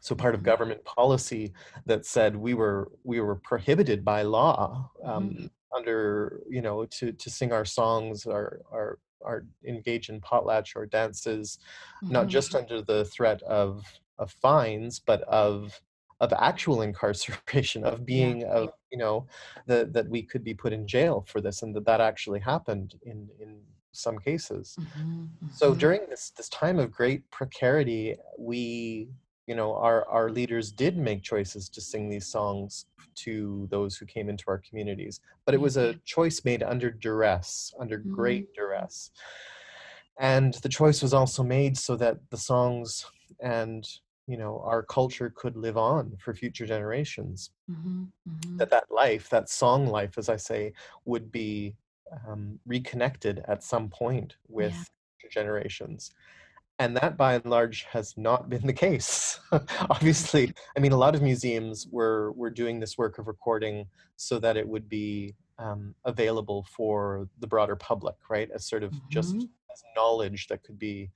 [0.04, 0.50] so part of mm-hmm.
[0.50, 1.54] government policy
[1.86, 5.46] that said we were we were prohibited by law um, mm-hmm.
[5.76, 10.86] under you know to to sing our songs or or or engage in potlatch or
[10.86, 11.58] dances
[12.04, 12.14] mm-hmm.
[12.14, 13.82] not just under the threat of
[14.20, 15.80] of fines but of
[16.20, 18.48] of actual incarceration of being yeah.
[18.48, 19.26] of you know
[19.68, 22.96] that that we could be put in jail for this and that that actually happened
[23.04, 23.58] in in
[23.94, 25.26] some cases mm-hmm.
[25.54, 25.80] so mm-hmm.
[25.80, 29.08] during this this time of great precarity we
[29.48, 34.06] you know our our leaders did make choices to sing these songs to those who
[34.06, 36.00] came into our communities but it was a mm-hmm.
[36.06, 38.14] choice made under duress under mm-hmm.
[38.14, 39.12] great duress
[40.20, 43.06] and the choice was also made so that the songs
[43.42, 43.88] and
[44.28, 48.04] you know our culture could live on for future generations mm-hmm.
[48.30, 48.58] Mm-hmm.
[48.58, 50.74] that that life that song life as i say
[51.06, 51.76] would be
[52.28, 55.30] um, reconnected at some point with yeah.
[55.32, 56.12] generations
[56.80, 59.40] and that by and large has not been the case
[59.90, 64.40] obviously i mean a lot of museums were were doing this work of recording so
[64.40, 69.10] that it would be um, available for the broader public right as sort of mm-hmm.
[69.10, 71.10] just as knowledge that could be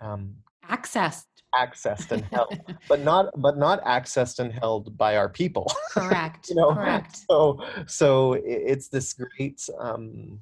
[0.00, 5.72] um, accessed accessed and held but not but not accessed and held by our people
[5.90, 10.40] correct you know correct so so it's this great um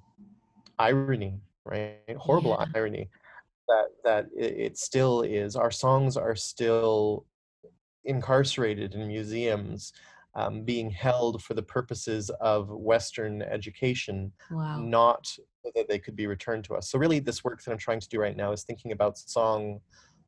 [0.79, 2.01] irony, right?
[2.17, 2.67] Horrible Yeah.
[2.75, 3.11] irony
[3.69, 5.57] that that it, it still is.
[5.57, 7.27] Our songs are still
[8.05, 9.93] incarcerated in museums,
[10.35, 14.81] um, being held for the purposes of Western education, Wow.
[14.81, 15.27] not
[15.65, 16.91] so that they could be returned to us.
[16.91, 19.81] So really, this work that I'm trying to do right now is thinking about song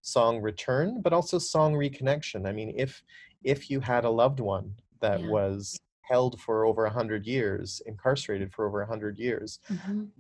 [0.03, 2.49] song return, but also song reconnection.
[2.49, 3.03] I mean, if
[3.45, 5.27] if you had a loved one that Yeah.
[5.29, 10.11] was held for over a hundred years, incarcerated for over a hundred years, Mhm.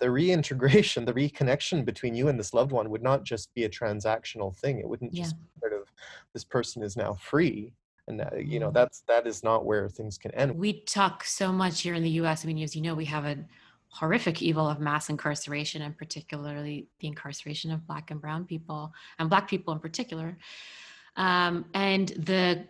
[0.00, 3.68] the reintegration, the reconnection between you and this loved one would not just be a
[3.68, 4.78] transactional thing.
[4.80, 5.24] It wouldn't Yeah.
[5.24, 5.92] just be sort of
[6.32, 7.74] this person is now free,
[8.08, 8.74] and uh, you know Mhm.
[8.74, 10.56] that's that is not where things can end.
[10.56, 12.44] We talk so much here in the US.
[12.44, 13.46] I mean, as you know, we have a
[13.90, 19.28] horrific evil of mass incarceration, and particularly the incarceration of Black and Brown people, and
[19.28, 20.38] Black people in particular.
[21.16, 22.66] Um, and the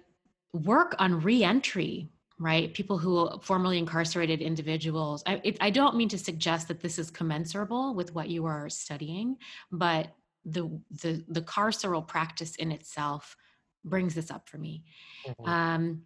[0.53, 2.73] work on reentry, right?
[2.73, 5.23] People who formerly incarcerated individuals.
[5.27, 8.69] I, it, I don't mean to suggest that this is commensurable with what you are
[8.69, 9.37] studying,
[9.71, 10.09] but
[10.47, 13.37] the the the carceral practice in itself
[13.85, 14.85] brings this up for me.
[15.27, 15.49] Mhm.
[15.49, 16.03] Um,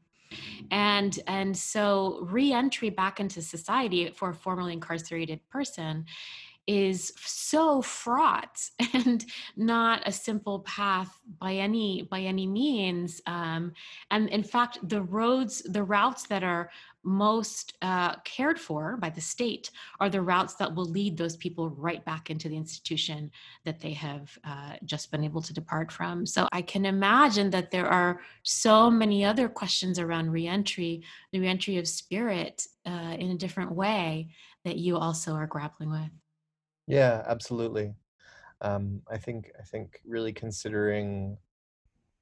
[0.70, 6.04] and and so reentry back into society for a formerly incarcerated person
[6.66, 13.72] is so fraught and not a simple path by any by any means um,
[14.10, 16.70] and in fact the roads the routes that are
[17.04, 21.68] most uh, cared for by the state are the routes that will lead those people
[21.70, 23.30] right back into the institution
[23.64, 27.70] that they have uh, just been able to depart from so i can imagine that
[27.70, 33.38] there are so many other questions around reentry the reentry of spirit uh, in a
[33.38, 34.28] different way
[34.64, 36.10] that you also are grappling with
[36.86, 37.94] Yeah, absolutely.
[38.60, 41.36] Um, I think I think really considering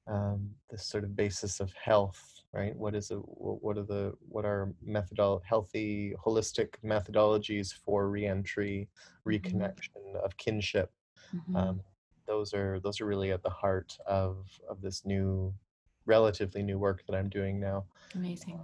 [0.07, 2.75] um, this sort of basis of health, right?
[2.75, 8.89] What is a what are the what are methodol healthy holistic methodologies for reentry,
[9.27, 9.27] Mhm.
[9.27, 10.91] reconnection of kinship?
[11.33, 11.55] Mhm.
[11.55, 11.81] Um,
[12.27, 15.53] those are those are really at the heart of of this new,
[16.05, 17.85] relatively new work that I'm doing now.
[18.15, 18.59] Amazing.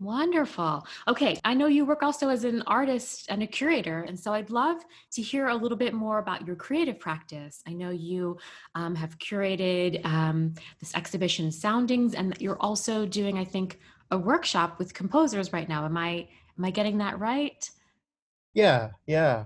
[0.00, 0.84] Wonderful.
[1.06, 4.50] Okay, I know you work also as an artist and a curator, and so I'd
[4.50, 4.78] love
[5.12, 7.62] to hear a little bit more about your creative practice.
[7.66, 8.38] I know you
[8.74, 13.78] um, have curated um, this exhibition Soundings, and you're also doing, I think,
[14.10, 15.84] a workshop with composers right now.
[15.84, 16.28] Am I
[16.58, 17.68] am I getting that right?
[18.52, 19.44] Yeah, yeah.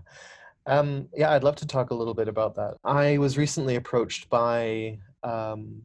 [0.66, 2.76] Um, yeah, I'd love to talk a little bit about that.
[2.84, 5.82] I was recently approached by um,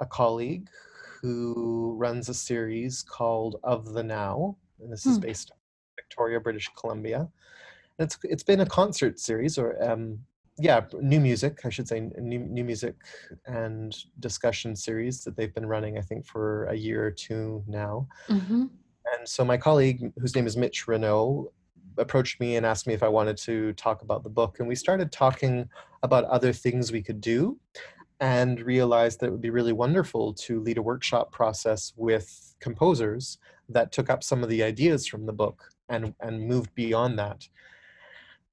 [0.00, 0.68] a colleague
[1.22, 5.22] who runs a series called Of the Now, and this is Hmm.
[5.22, 5.56] based in
[5.96, 7.20] Victoria, British Columbia.
[7.98, 10.18] And it's it's been a concert series, or um,
[10.58, 12.96] yeah, new music, I should say, new new music
[13.46, 18.08] and discussion series that they've been running, I think, for a year or two now.
[18.28, 18.66] Mm-hmm.
[19.14, 21.52] And so my colleague, whose name is Mitch Renault,
[21.98, 24.58] approached me and asked me if I wanted to talk about the book.
[24.58, 25.68] And we started talking
[26.02, 27.58] about other things we could do
[28.22, 33.36] and realized that it would be really wonderful to lead a workshop process with composers
[33.68, 37.48] that took up some of the ideas from the book and, and moved beyond that.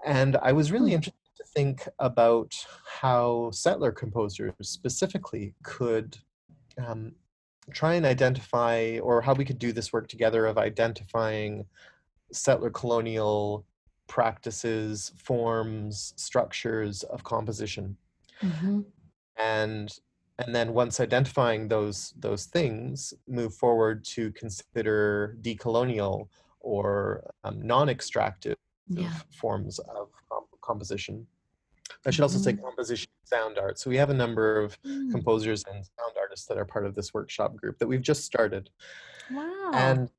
[0.03, 0.95] And I was really Hmm.
[0.95, 2.55] interested to think about
[3.01, 6.17] how settler composers specifically could
[6.83, 7.11] um,
[7.71, 11.65] try and identify, or how we could do this work together of identifying
[12.31, 13.67] settler colonial
[14.07, 17.97] practices, forms, structures of composition.
[18.41, 18.81] Mm-hmm.
[19.49, 19.91] And
[20.37, 26.27] and then once identifying those those things, move forward to consider decolonial
[26.59, 28.55] or um, non-extractive
[28.87, 29.13] Yeah.
[29.31, 31.27] forms of com- composition.
[32.05, 32.63] I should also say Mhm.
[32.63, 33.77] composition sound art.
[33.79, 35.11] So we have a number of Mm.
[35.11, 38.69] composers and sound artists that are part of this workshop group that we've just started
[39.31, 39.71] Wow.
[39.73, 40.09] and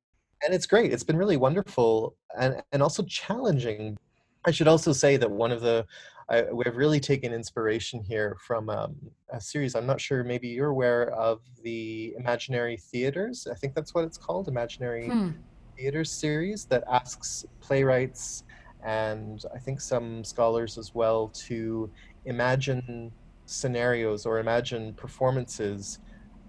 [0.43, 3.99] and it's great it's been really wonderful and and also challenging
[4.47, 5.85] i should also say that one of the
[6.31, 8.97] I, we've really taken inspiration here from um,
[9.33, 13.95] a series i'm not sure maybe you're aware of the imaginary theaters i think that's
[13.95, 15.31] what it's called imaginary Hmm.
[15.77, 18.45] theaters series that asks playwrights
[18.87, 21.91] and i think some scholars as well to
[22.25, 23.13] imagine
[23.47, 25.99] scenarios or imagine performances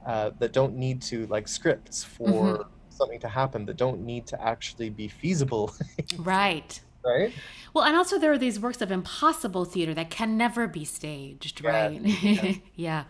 [0.06, 4.40] uh, that don't need to like scripts for something to happen that don't need to
[4.42, 5.74] actually be feasible
[6.20, 6.82] Right.
[7.06, 7.34] Right
[7.74, 11.62] Well, and also there are these works of impossible theater that can never be staged,
[11.64, 12.02] Yeah, right?
[12.24, 12.54] yeah.
[12.76, 13.04] yeah.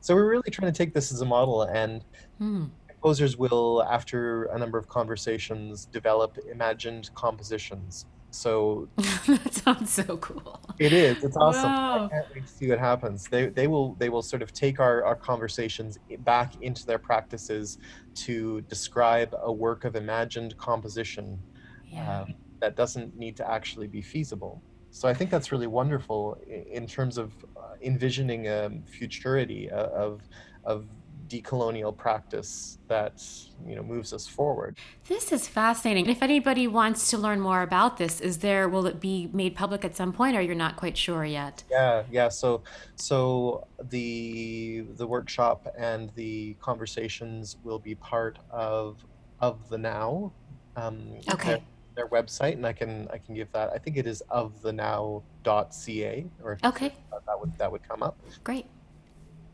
[0.00, 2.04] so we're really trying to take this as a model and
[2.38, 2.64] Hmm.
[2.88, 8.88] composers will after a number of conversations develop imagined compositions so
[9.26, 10.58] that sounds so cool.
[10.78, 11.22] It is.
[11.22, 11.70] It's awesome.
[11.70, 12.06] Wow.
[12.06, 13.28] I can't wait to see what happens.
[13.28, 17.76] They they will they will sort of take our, our conversations back into their practices
[18.24, 21.38] to describe a work of imagined composition
[21.84, 22.20] Yeah.
[22.22, 24.62] um, that doesn't need to actually be feasible.
[24.90, 30.22] So I think that's really wonderful in terms of uh, envisioning a futurity uh, of
[30.64, 30.86] of
[31.26, 33.24] decolonial practice that
[33.66, 34.78] you know moves us forward.
[35.08, 36.08] This is fascinating.
[36.08, 39.84] If anybody wants to learn more about this, is there will it be made public
[39.84, 41.64] at some point or you're not quite sure yet?
[41.70, 42.28] Yeah, yeah.
[42.28, 42.62] So
[42.94, 49.04] so the the workshop and the conversations will be part of
[49.40, 50.32] of the now.
[50.76, 51.62] Um, okay.
[51.94, 53.70] Their, website, and I can I can give that.
[53.72, 56.94] I think it is of the now.ca, or okay,
[57.26, 58.16] that would that would come up.
[58.44, 58.66] Great.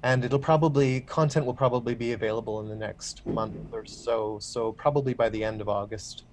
[0.03, 4.72] And it'll probably content will probably be available in the next month or so so
[4.72, 6.24] probably by the end of august.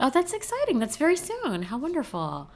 [0.00, 0.78] Oh that's exciting.
[0.78, 1.62] That's very soon.
[1.62, 2.50] How wonderful.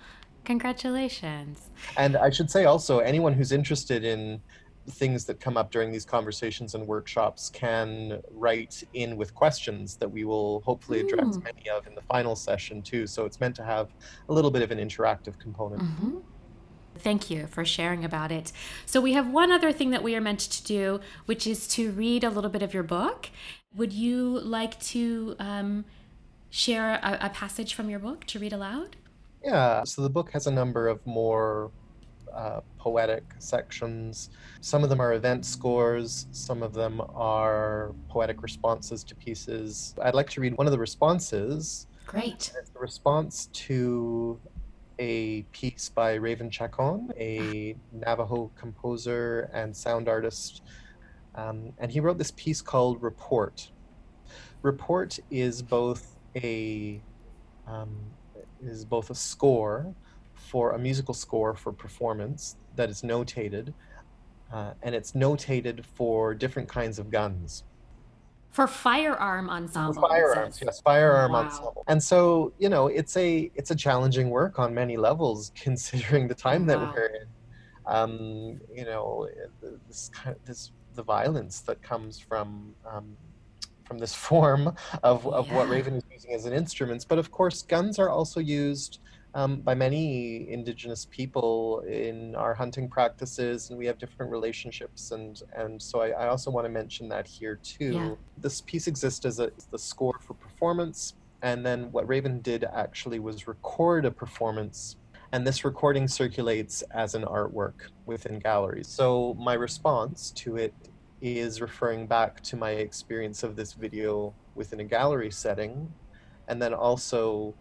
[0.44, 1.70] Congratulations.
[1.96, 4.40] And i should say also anyone who's interested in
[4.90, 10.10] things that come up during these conversations and workshops can write in with questions that
[10.10, 11.44] we will hopefully address mm.
[11.44, 13.88] many of in the final session too so it's meant to have
[14.28, 16.18] a little bit of an interactive component mm-hmm.
[16.98, 18.52] Thank you for sharing about it.
[18.84, 21.90] So, we have one other thing that we are meant to do, which is to
[21.92, 23.30] read a little bit of your book.
[23.76, 25.84] Would you like to um,
[26.50, 28.96] share a, a, passage from your book to read aloud?
[29.44, 29.84] Yeah.
[29.84, 31.70] So, the book has a number of more
[32.38, 34.30] uh, poetic sections.
[34.60, 39.94] Some of them are event scores, some of them are poetic responses to pieces.
[40.00, 41.88] I'd like to read one of the responses.
[42.06, 42.52] Great.
[42.56, 44.38] It's the response to
[45.00, 50.62] a piece by Raven Chacon, a Navajo composer and sound artist.
[51.34, 53.68] Um, and he wrote this piece called Report.
[54.62, 57.02] Report is both a
[57.66, 57.96] um,
[58.62, 59.92] is both a score
[60.48, 63.72] for a musical score for performance that is notated,
[64.52, 67.64] uh, and it's notated for different kinds of guns
[68.50, 69.94] for firearm ensemble.
[69.94, 71.44] For firearms, yes, firearm wow.
[71.44, 71.84] ensemble.
[71.86, 76.34] And so, you know, it's a it's a challenging work on many levels, considering the
[76.34, 76.78] time wow.
[76.78, 77.26] that we're in.
[77.86, 79.28] Um, you know,
[79.86, 83.16] this kind of this the violence that comes from um,
[83.84, 85.54] from this form of, of yeah.
[85.54, 87.06] what Raven is using as an instrument.
[87.08, 88.98] But of course, guns are also used
[89.38, 95.12] um, by many indigenous people in our hunting practices, and we have different relationships.
[95.12, 97.92] And and so I, I also want to mention that here too.
[97.92, 98.14] Yeah.
[98.36, 103.20] This piece exists as a the score for performance, and then what Raven did actually
[103.20, 104.96] was record a performance.
[105.30, 108.88] And this recording circulates as an artwork within galleries.
[108.88, 110.74] So, my response to it
[111.20, 115.92] is referring back to my experience of this video within a gallery setting,
[116.48, 117.54] and then also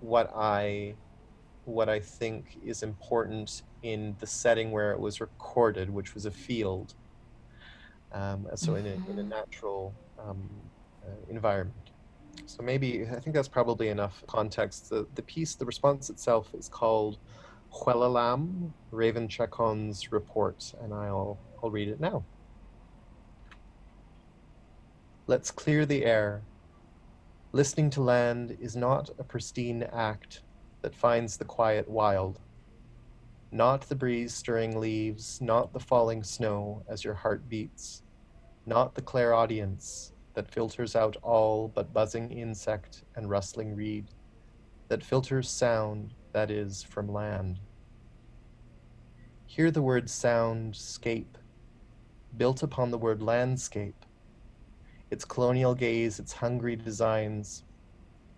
[0.00, 0.94] what I
[1.68, 6.30] what I think is important in the setting where it was recorded, which was a
[6.30, 6.94] field.
[8.12, 9.28] Um, so in a, in a mm-hmm.
[9.28, 10.48] natural um,
[11.04, 11.76] uh, environment.
[12.46, 14.88] So maybe I think that's probably enough context.
[14.88, 17.18] The the piece, the response itself is called
[17.72, 22.24] Huelalam, Raven Chacon's report, and I'll I'll read it now.
[25.26, 26.42] Let's clear the air
[27.52, 30.42] Listening to land is not a pristine act
[30.82, 32.40] that finds the quiet wild.
[33.50, 38.02] Not the breeze stirring leaves, not the falling snow as your heart beats,
[38.66, 44.06] not the clairaudience that filters out all but buzzing insect and rustling reed,
[44.88, 47.58] that filters sound that is from land.
[49.46, 51.36] Hear the word soundscape,
[52.36, 54.04] built upon the word landscape,
[55.10, 57.64] its colonial gaze, its hungry designs,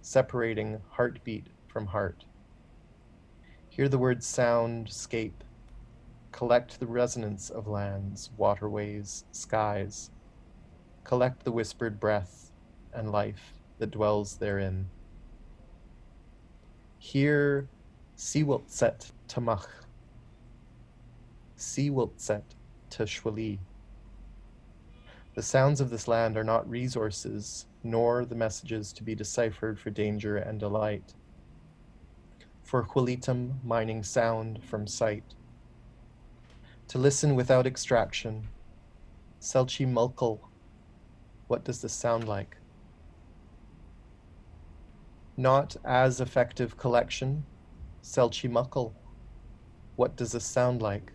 [0.02, 2.24] separating heartbeat from heart.
[3.80, 5.40] Hear the word soundscape,
[6.32, 10.10] collect the resonance of lands, waterways, skies,
[11.02, 12.52] collect the whispered breath
[12.92, 14.90] and life that dwells therein.
[16.98, 17.70] Hear
[18.18, 19.68] Siwiltset Tamach,
[21.56, 22.42] Siwiltset
[22.90, 23.60] Tashwali.
[25.34, 29.88] The sounds of this land are not resources, nor the messages to be deciphered for
[29.88, 31.14] danger and delight.
[32.70, 35.24] For xwelítem, mining sound from sight.
[36.86, 38.46] To listen without extraction.
[39.40, 40.38] Selchi Mulkel,
[41.48, 42.58] what does this sound like?
[45.36, 47.44] Not as effective collection.
[48.04, 48.94] Selchi Muckle,
[49.96, 51.12] what does this sound like?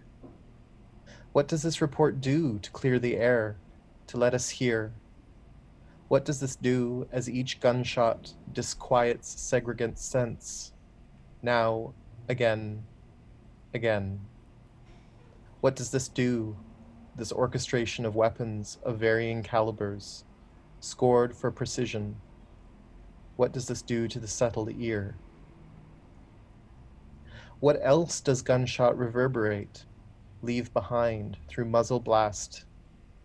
[1.31, 3.55] What does this report do to clear the air
[4.07, 4.91] to let us hear.
[6.09, 10.73] What does this do as each gunshot disquiets segregant sense?
[11.45, 11.93] Now,
[12.27, 12.83] again,
[13.75, 14.19] again.
[15.61, 16.57] What does this do,
[17.15, 20.23] this orchestration of weapons of varying calibers,
[20.79, 22.15] scored for precision?
[23.35, 25.17] What does this do to the settled ear?
[27.59, 29.85] What else does gunshot reverberate,
[30.41, 32.65] leave behind through muzzle blast,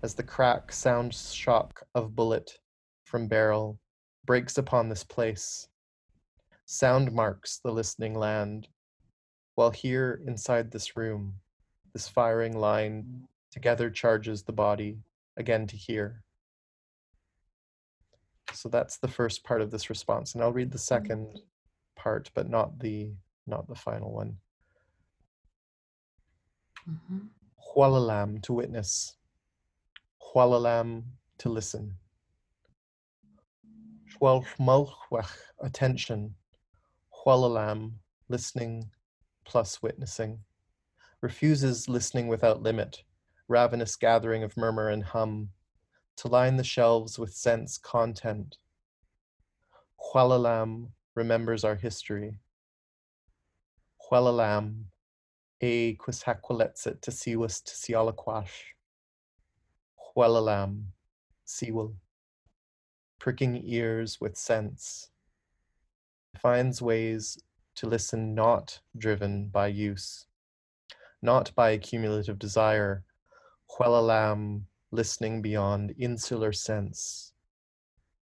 [0.02, 2.58] as the crack sound shock of bullet
[3.02, 3.78] from barrel
[4.26, 5.69] breaks upon this place?
[6.72, 8.68] Sound marks the listening land,
[9.56, 11.34] while here inside this room,
[11.92, 15.00] this firing line together charges the body
[15.36, 16.22] again to hear.
[18.52, 21.40] So that's the first part of this response, and I'll read the second
[21.96, 23.14] part, but not the
[23.48, 24.36] not the final one.
[26.88, 28.38] Mm-hmm.
[28.42, 29.16] to witness,
[30.22, 31.02] Hualalam
[31.38, 31.96] to listen.
[34.22, 36.36] Hualmulchwach attention,
[37.30, 37.92] Hualalam
[38.28, 38.90] listening
[39.44, 40.40] plus witnessing.
[41.20, 43.04] Refuses listening without limit,
[43.46, 45.50] ravenous gathering of murmur and hum,
[46.16, 48.56] to line the shelves with sense content.
[50.12, 52.34] Hualalam remembers our history.
[54.10, 54.86] Hualalam,
[55.60, 58.74] e quishaquiletsit to siwas to sialaquash.
[60.16, 60.82] Hualalam,
[61.46, 61.94] siwal,
[63.20, 65.09] pricking ears with sense,
[66.38, 67.38] finds ways
[67.76, 70.26] to listen not driven by use,
[71.22, 73.04] not by accumulative desire,
[73.70, 77.32] Hualalam listening beyond insular sense,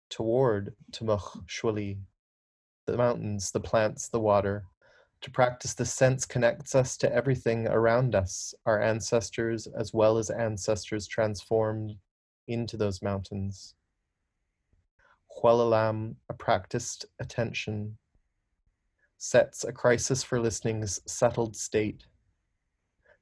[0.08, 1.98] toward Tumuch shuli,
[2.86, 4.64] the mountains, the plants, the water.
[5.22, 10.30] To practice the sense connects us to everything around us, our ancestors as well as
[10.30, 11.96] ancestors transformed
[12.46, 13.74] into those mountains.
[15.42, 17.96] Hualalam, a practiced attention,
[19.18, 22.04] sets a crisis for listening's settled state.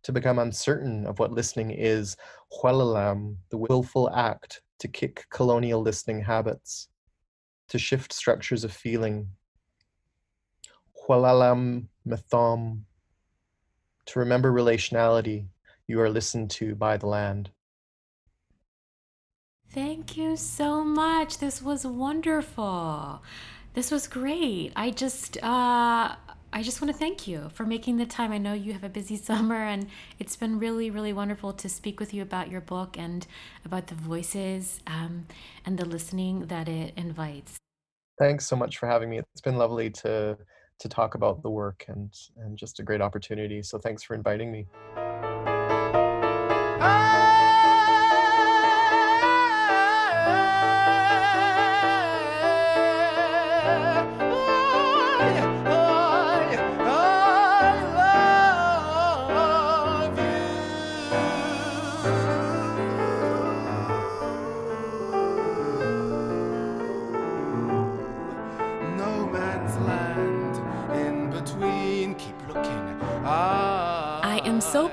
[0.04, 2.16] To become uncertain of what listening is,
[2.52, 6.88] Hualalam, the willful act to kick colonial listening habits,
[7.68, 9.28] to shift structures of feeling,
[11.06, 12.84] Hualalam Methom,
[14.06, 15.46] to remember relationality,
[15.86, 17.50] you are listened to by the land.
[19.72, 21.38] Thank you so much.
[21.38, 23.22] This was wonderful.
[23.72, 24.70] This was great.
[24.76, 26.14] I just, uh,
[26.52, 28.32] I just want to thank you for making the time.
[28.32, 29.86] I know you have a busy summer, and
[30.18, 33.26] it's been really, really wonderful to speak with you about your book and
[33.64, 35.26] about the voices um,
[35.64, 37.56] and the listening that it invites.
[38.18, 39.20] Thanks so much for having me.
[39.32, 40.36] It's been lovely to
[40.80, 43.62] to talk about the work and and just a great opportunity.
[43.62, 44.66] So thanks for inviting me.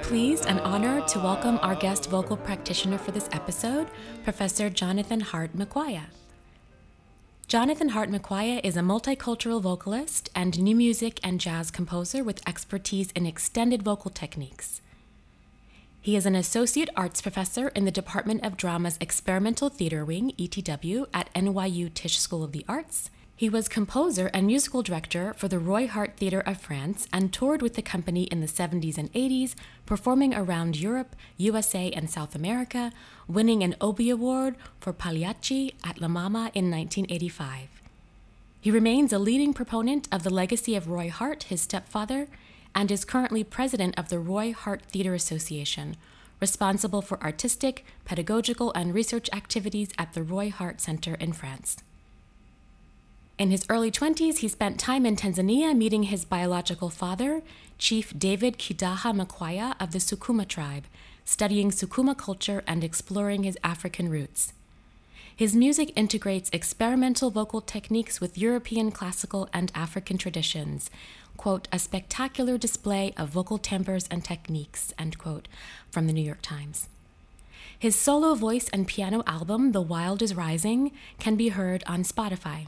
[0.09, 3.89] Pleased and honored to welcome our guest vocal practitioner for this episode,
[4.23, 6.05] Professor Jonathan Hart Makwaia.
[7.47, 13.11] Jonathan Hart Makwaia is a multicultural vocalist and new music and jazz composer with expertise
[13.11, 14.81] in extended vocal techniques.
[16.01, 21.05] He is an associate arts professor in the Department of Drama's Experimental Theater Wing, ETW,
[21.13, 25.59] at NYU Tisch School of the Arts he was composer and musical director for the
[25.59, 29.55] Roy Hart Theatre of France and toured with the company in the 70s and 80s,
[29.85, 32.91] performing around Europe, USA, and South America,
[33.29, 37.69] winning an Obie Award for Pagliacci at La Mama in 1985.
[38.59, 42.27] He remains a leading proponent of the legacy of Roy Hart, his stepfather,
[42.75, 45.95] and is currently president of the Roy Hart Theatre Association,
[46.41, 51.77] responsible for artistic, pedagogical, and research activities at the Roy Hart Center in France.
[53.39, 57.41] In his early 20s, he spent time in Tanzania meeting his biological father,
[57.77, 60.83] Chief David Kidaha Makwaia of the Sukuma tribe,
[61.23, 64.51] studying Sukuma culture and exploring his African roots.
[65.33, 70.91] His music integrates experimental vocal techniques with European classical and African traditions,
[71.37, 75.47] quote, a spectacular display of vocal timbres and techniques, end quote,
[75.89, 76.89] from the New York Times.
[77.79, 82.67] His solo voice and piano album, The Wild is Rising, can be heard on Spotify.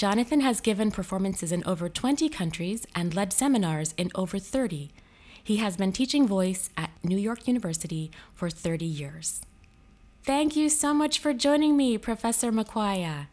[0.00, 4.90] Jonathan has given performances in over 20 countries and led seminars in over 30.
[5.44, 9.42] He has been teaching voice at New York University for 30 years.
[10.22, 13.26] Thank you so much for joining me, Professor Makwaia.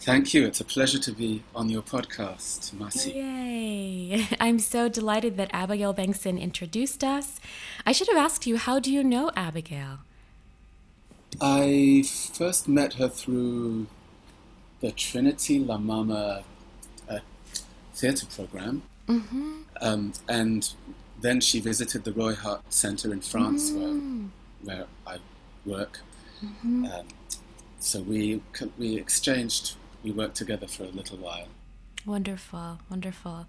[0.00, 0.44] Thank you.
[0.44, 3.14] It's a pleasure to be on your podcast, Masi.
[3.14, 4.28] Yay.
[4.40, 7.40] I'm so delighted that Abigail Bengtson introduced us.
[7.86, 10.00] I should have asked you, how do you know Abigail?
[11.40, 12.04] I
[12.34, 13.86] first met her through
[14.84, 16.44] the Trinity La Mama
[17.08, 17.18] uh,
[17.94, 18.82] theatre program.
[19.08, 19.60] Mm-hmm.
[19.80, 20.62] Um, and
[21.20, 24.28] then she visited the Roy Hart Center in France, Mm.
[24.62, 25.16] where, where I
[25.64, 26.00] work.
[26.44, 26.84] Mm-hmm.
[26.84, 27.06] Um,
[27.78, 28.42] so we
[28.78, 31.48] we exchanged, we worked together for a little while.
[32.04, 33.46] Wonderful, wonderful.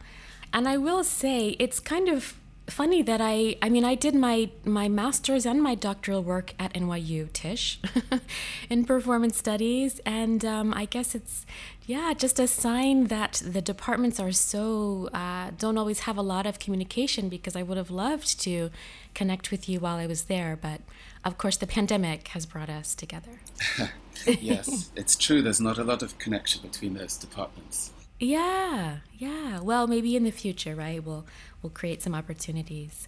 [0.54, 2.22] And I will say it's kind of
[2.68, 6.74] funny that I I mean I did my my master's and my doctoral work at
[6.74, 7.80] NYU Tisch
[8.70, 11.46] in performance studies and um, I guess it's
[11.86, 16.46] yeah just a sign that the departments are so uh, don't always have a lot
[16.46, 18.72] of communication because I would have loved to
[19.14, 20.82] connect with you while I was there but
[21.24, 23.40] of course the pandemic has brought us together.
[24.26, 25.42] yes, it's true.
[25.42, 27.92] There's not a lot of connection between those departments.
[28.20, 29.60] Yeah, yeah.
[29.60, 31.04] Well, maybe in the future, right?
[31.04, 31.26] We'll
[31.62, 33.08] we'll create some opportunities.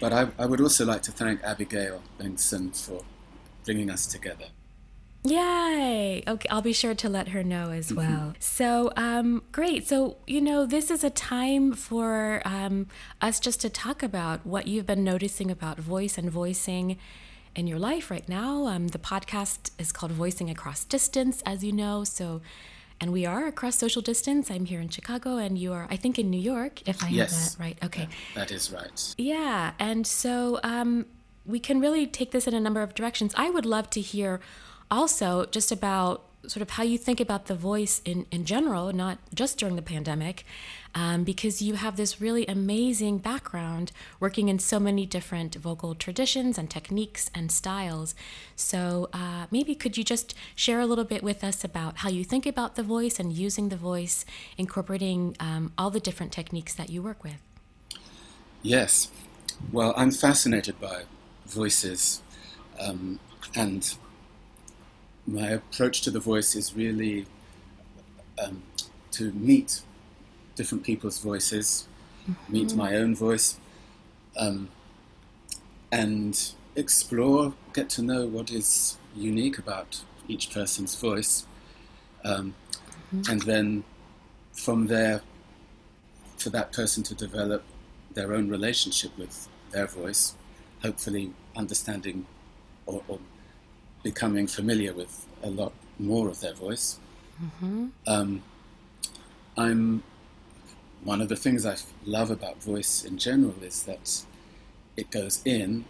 [0.00, 3.02] But I, I would also like to thank Abigail Benson for
[3.64, 4.46] bringing us together.
[5.24, 6.22] Yay!
[6.26, 8.34] Okay, I'll be sure to let her know as well.
[8.38, 9.88] So, um, great.
[9.88, 12.86] So, you know, this is a time for um,
[13.20, 16.96] us just to talk about what you've been noticing about voice and voicing
[17.56, 18.66] in your life right now.
[18.66, 22.04] Um, the podcast is called Voicing Across Distance, as you know.
[22.04, 22.40] So,
[23.00, 24.50] and we are across social distance.
[24.50, 27.32] I'm here in Chicago, and you are, I think, in New York, if I Yes.
[27.32, 27.78] have that right.
[27.84, 28.08] Okay.
[28.34, 29.14] That is right.
[29.18, 31.06] Yeah, and so um,
[31.44, 33.32] we can really take this in a number of directions.
[33.36, 34.40] I would love to hear
[34.90, 39.18] also just about sort of how you think about the voice in, in general, not
[39.34, 40.44] just during the pandemic,
[40.94, 46.56] um, because you have this really amazing background working in so many different vocal traditions
[46.58, 48.14] and techniques and styles.
[48.54, 52.24] So uh, maybe could you just share a little bit with us about how you
[52.24, 54.24] think about the voice and using the voice,
[54.56, 57.42] incorporating um, all the different techniques that you work with?
[58.62, 59.10] Yes.
[59.72, 61.02] Well, I'm fascinated by
[61.46, 62.22] voices,
[62.80, 63.20] um,
[63.54, 63.96] and
[65.26, 67.26] my approach to the voice is really
[68.42, 68.62] um,
[69.12, 69.82] to meet
[70.54, 71.88] different people's voices,
[72.48, 73.58] meet my own voice,
[74.38, 74.68] um,
[75.90, 81.46] and explore, get to know what is unique about each person's voice,
[82.24, 82.54] um,
[83.28, 83.84] and then
[84.52, 85.22] from there,
[86.36, 87.62] for that person to develop
[88.12, 90.34] their own relationship with their voice,
[90.82, 92.26] hopefully understanding
[92.86, 93.18] or, or
[94.10, 96.98] becoming familiar with a lot more of their voice.
[98.06, 98.42] Um,
[99.58, 100.02] I'm
[101.02, 104.24] one of the things I love about voice in general is that
[104.96, 105.84] it goes in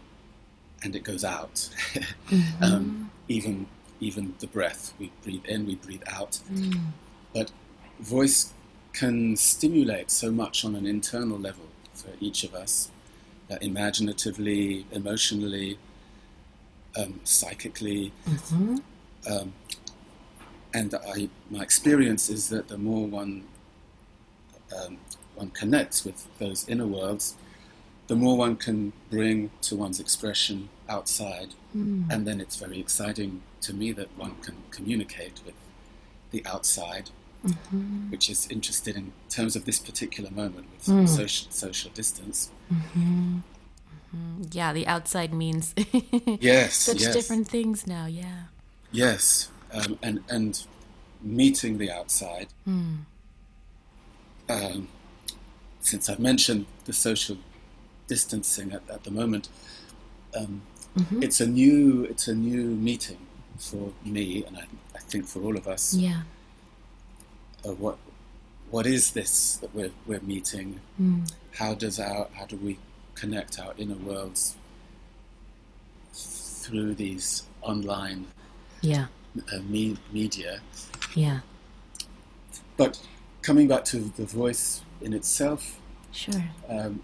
[0.83, 1.69] and it goes out.
[2.63, 3.67] um, even
[4.01, 6.41] even the breath we breathe in, we breathe out.
[7.35, 7.51] But
[8.01, 8.53] voice
[8.93, 12.91] can stimulate so much on an internal level for each of us,
[13.51, 15.79] uh, imaginatively, emotionally,
[16.97, 18.13] um, psychically.
[19.31, 19.53] Um,
[20.75, 23.45] and I, my experience is that the more one
[24.77, 24.99] um,
[25.35, 27.35] one connects with those inner worlds,
[28.09, 31.51] the more one can bring to one's expression outside.
[32.11, 35.55] And then it's very exciting to me that one can communicate with
[36.31, 37.11] the outside,
[38.11, 42.51] which is interested in terms of this particular moment with social, social distance.
[44.53, 45.75] Yeah, the outside means
[46.41, 47.13] Yes, such yes.
[47.13, 48.07] different things now.
[48.07, 48.45] Yeah.
[48.93, 50.65] Yes, um, and and
[51.23, 52.49] meeting the outside.
[54.49, 54.89] Um,
[55.81, 57.37] since I've mentioned the social
[58.07, 59.49] distancing at, at the moment,
[60.37, 60.63] um,
[61.21, 63.19] it's a new it's a new meeting
[63.59, 65.95] for me, and I, I think for all of us.
[65.95, 66.23] Yeah.
[67.65, 67.99] Uh, what
[68.71, 70.81] what is this that we're we're meeting?
[71.55, 72.79] How does our how do we
[73.21, 74.57] connect our inner worlds
[76.13, 78.27] through these online
[78.83, 79.07] Yeah.
[79.53, 80.61] uh, me- media?
[81.15, 81.41] Yeah.
[82.77, 83.01] But
[83.43, 85.81] coming back to the voice in itself,
[86.13, 86.45] Sure.
[86.69, 87.03] um,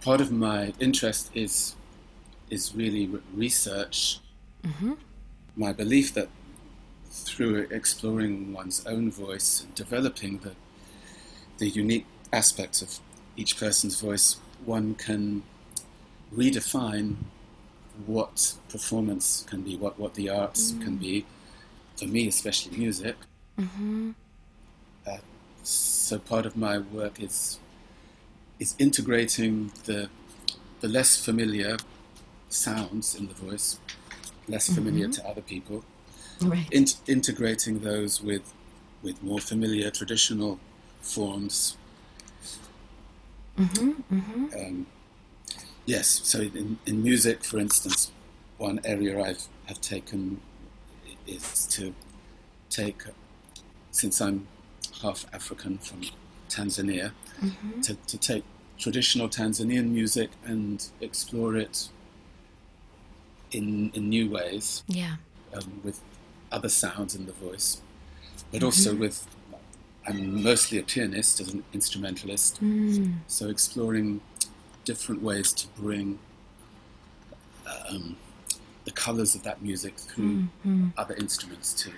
[0.00, 1.74] part of my interest is
[2.50, 4.20] is really re- research.
[5.54, 6.28] My belief that
[7.10, 10.52] through exploring one's own voice and developing the
[11.58, 13.00] the unique aspects of
[13.36, 15.42] each person's voice, one can
[16.34, 17.16] redefine
[18.06, 20.82] what performance can be, what, what the arts mm.
[20.82, 21.24] can be.
[21.96, 23.16] For me, especially music.
[23.58, 24.10] Mm-hmm.
[25.06, 25.16] Uh,
[25.64, 27.58] so part of my work is
[28.60, 30.08] is integrating the
[30.80, 31.76] the less familiar
[32.48, 33.78] sounds in the voice,
[34.48, 35.22] less familiar mm-hmm.
[35.22, 35.84] to other people,
[36.40, 36.66] Right.
[36.70, 38.52] in- integrating those with
[39.02, 40.58] with more familiar traditional
[41.00, 41.76] forms.
[43.58, 44.86] Um,
[45.84, 48.12] yes, so in, in music, for instance,
[48.56, 50.40] one area I've have taken
[51.26, 51.94] is to
[52.70, 53.02] take,
[53.90, 54.46] since I'm
[55.02, 56.02] half African from
[56.48, 57.80] Tanzania, mm-hmm.
[57.82, 58.44] to, to take
[58.78, 61.88] traditional Tanzanian music and explore it
[63.50, 64.84] in in new ways.
[64.86, 65.16] Yeah.
[65.54, 66.00] Um, with
[66.52, 67.80] other sounds in the voice,
[68.50, 68.66] but mm-hmm.
[68.66, 69.26] also with.
[70.08, 73.14] I'm mostly a pianist as an instrumentalist, mm.
[73.26, 74.22] so exploring
[74.84, 76.18] different ways to bring
[77.90, 78.16] um,
[78.84, 80.88] the colors of that music through mm-hmm.
[80.96, 81.92] other instruments too.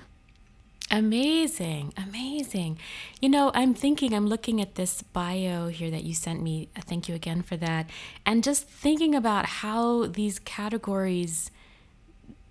[0.91, 2.77] Amazing, amazing.
[3.21, 6.69] You know, I'm thinking, I'm looking at this bio here that you sent me.
[6.75, 7.89] Thank you again for that.
[8.27, 11.53] And just thinking about how these categories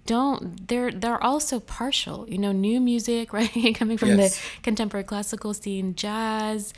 [0.09, 4.35] don't they're they're also partial you know new music right coming from yes.
[4.35, 6.73] the contemporary classical scene jazz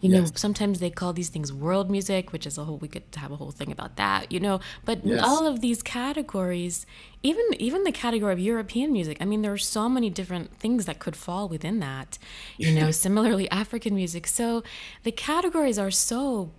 [0.00, 0.20] you yes.
[0.20, 3.32] know sometimes they call these things world music which is a whole we could have
[3.32, 5.20] a whole thing about that you know but yes.
[5.20, 6.86] all of these categories
[7.24, 10.86] even even the category of european music i mean there are so many different things
[10.86, 12.18] that could fall within that
[12.56, 14.62] you know similarly african music so
[15.02, 16.52] the categories are so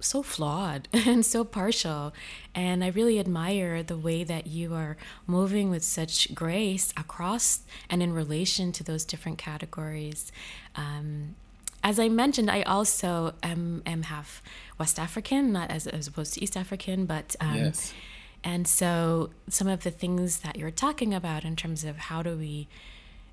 [0.00, 2.12] so flawed and so partial.
[2.54, 8.02] And I really admire the way that you are moving with such grace across and
[8.02, 10.32] in relation to those different categories.
[10.74, 11.36] Um,
[11.82, 14.42] as I mentioned, I also am, am half
[14.78, 17.36] West African, not as, as opposed to East African, but.
[17.40, 17.94] Um, yes.
[18.46, 22.36] And so some of the things that you're talking about in terms of how do
[22.36, 22.68] we,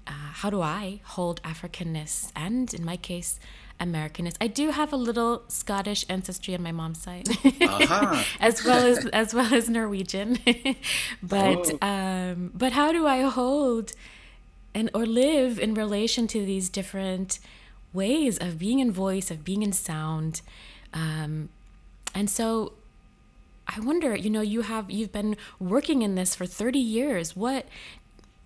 [0.08, 3.40] uh, how do I hold Africanness and, in my case,
[3.80, 4.36] Americanist.
[4.40, 8.24] I do have a little Scottish ancestry on my mom's side, uh-huh.
[8.40, 10.40] as well as as well as Norwegian.
[11.24, 11.88] but oh.
[11.88, 13.94] um, but how do I hold
[14.74, 17.40] and or live in relation to these different
[17.94, 20.42] ways of being in voice, of being in sound.
[20.94, 21.50] Um,
[22.16, 22.74] and so
[23.68, 27.36] I wonder, you know, you have you've been working in this for 30 years.
[27.36, 27.68] What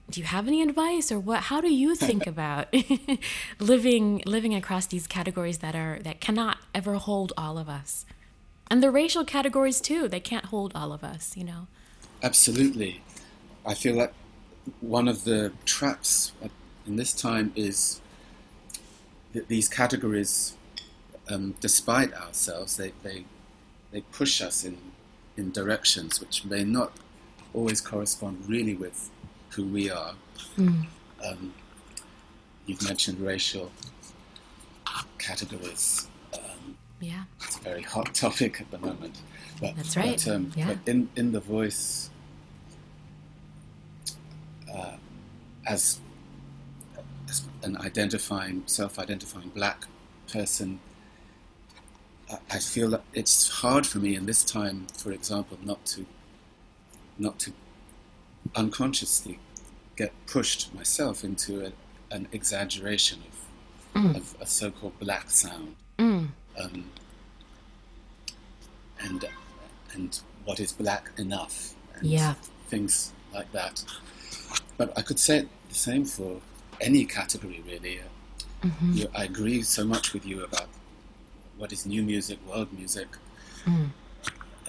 [0.10, 2.74] do you have any advice or what how do you think about
[3.60, 8.05] living living across these categories that are that cannot ever hold all of us?
[8.70, 11.68] And the racial categories too, they can't hold all of us, you know.
[12.22, 13.01] Absolutely.
[13.66, 14.14] I feel like
[14.82, 16.34] one of the traps
[16.86, 18.01] in this time is
[19.34, 20.55] that these categories,
[21.30, 23.24] um, despite ourselves, they, they,
[23.91, 24.78] they push us in,
[25.38, 26.91] in directions which may not
[27.53, 29.10] always correspond really with
[29.58, 30.14] who we are.
[30.55, 30.86] Mm.
[31.26, 31.53] Um,
[32.68, 33.72] you've mentioned racial
[35.18, 36.08] categories.
[36.32, 37.24] Um, yeah.
[37.41, 39.20] It's a very hot topic at the moment.
[39.60, 40.22] But, That's right.
[40.24, 40.68] But, um, yeah.
[40.68, 42.12] but in, in the voice,
[44.72, 44.97] uh,
[45.66, 45.99] as
[47.64, 49.86] an identifying, self-identifying black
[50.32, 50.80] person,
[52.51, 56.05] I feel that it's hard for me in this time, for example, not to,
[57.18, 57.53] not to
[58.55, 59.39] unconsciously
[59.98, 61.72] get pushed myself into a,
[62.16, 63.20] an exaggeration
[63.95, 64.16] of, mm.
[64.16, 66.28] of a so-called black sound, mm.
[66.62, 66.86] um,
[69.02, 69.26] and
[69.93, 72.36] and what is black enough, and yeah.
[72.68, 73.84] things like that.
[74.78, 76.39] But I could say the same for
[76.80, 78.00] any category really.
[78.62, 78.93] Mm-hmm.
[78.93, 80.68] You, I agree so much with you about
[81.58, 83.08] what is new music, world music.
[83.66, 83.89] Mm.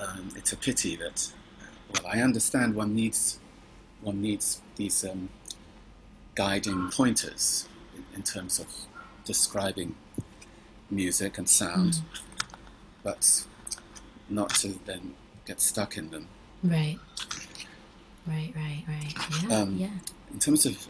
[0.01, 1.33] Um, it's a pity that,
[1.93, 3.39] well, I understand one needs
[4.01, 5.29] one needs these um,
[6.35, 7.69] guiding pointers
[8.15, 8.67] in, terms of
[9.25, 9.95] describing
[10.91, 12.03] music and sound, mm.
[13.03, 13.45] but
[14.29, 15.15] not to then
[15.47, 16.29] get stuck in them.
[16.63, 16.99] Right.
[18.27, 19.15] Right, right, right.
[19.43, 19.57] Yeah.
[19.57, 19.89] Um, yeah.
[20.33, 20.87] In terms of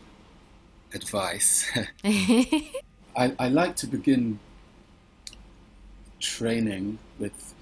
[0.94, 1.70] advice.
[2.04, 4.38] I, I like to begin
[6.20, 7.54] training with,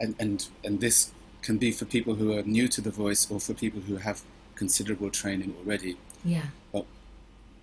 [0.00, 1.12] and, and, and this
[1.42, 4.22] can be for people who are new to the voice or for people who have
[4.58, 5.96] considerable training already.
[6.24, 6.46] Yeah.
[6.72, 6.84] But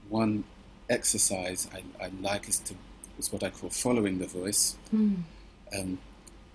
[0.10, 0.44] one
[0.90, 2.74] exercise I, I like is to
[3.20, 5.18] is what I call following the voice, mm.
[5.78, 5.98] um,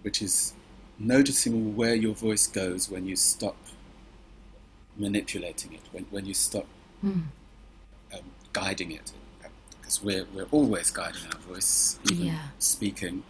[0.02, 0.52] which is
[0.98, 3.56] noticing where your voice goes when you stop
[4.96, 6.66] manipulating it, when, when you stop
[7.04, 7.22] mm
[8.12, 9.12] um, guiding it
[9.80, 12.42] because we're, we're always guiding our voice, even yeah.
[12.58, 13.22] speaking.